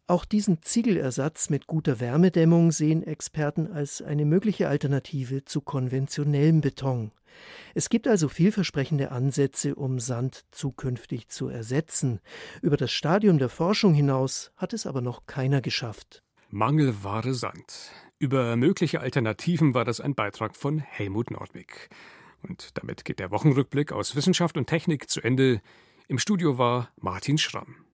Auch 0.06 0.26
diesen 0.26 0.62
Ziegelersatz 0.62 1.50
mit 1.50 1.66
guter 1.66 2.02
Wärmedämmung 2.02 2.74
sehen 2.74 3.04
Experten 3.04 3.72
als 3.72 4.02
eine 4.02 4.26
mögliche 4.26 4.68
Alternative 4.68 5.46
zu 5.46 5.62
konventionellem 5.62 6.60
Beton. 6.60 7.12
Es 7.74 7.90
gibt 7.90 8.08
also 8.08 8.28
vielversprechende 8.28 9.12
Ansätze, 9.12 9.76
um 9.76 10.00
Sand 10.00 10.46
zukünftig 10.52 11.30
zu 11.30 11.48
ersetzen. 11.48 12.20
Über 12.62 12.76
das 12.76 12.92
Stadium 12.92 13.40
der 13.40 13.50
Forschung 13.50 13.94
hinaus 13.94 14.52
hat 14.58 14.74
es 14.74 14.86
aber 14.86 15.02
noch 15.02 15.26
keiner 15.26 15.62
geschafft. 15.62 16.22
Mangelware 16.50 17.34
Sand. 17.34 17.92
Über 18.20 18.56
mögliche 18.58 19.00
Alternativen 19.00 19.74
war 19.74 19.86
das 19.86 20.02
ein 20.02 20.16
Beitrag 20.16 20.56
von 20.56 20.80
Helmut 20.80 21.32
Nordwig. 21.32 21.90
Und 22.42 22.78
damit 22.78 23.06
geht 23.06 23.20
der 23.20 23.32
Wochenrückblick 23.32 23.94
aus 23.94 24.16
Wissenschaft 24.16 24.58
und 24.58 24.68
Technik 24.68 25.10
zu 25.10 25.22
Ende. 25.22 25.62
Im 26.08 26.20
Studio 26.20 26.58
war 26.58 26.92
Martin 27.00 27.38
Schramm. 27.38 27.86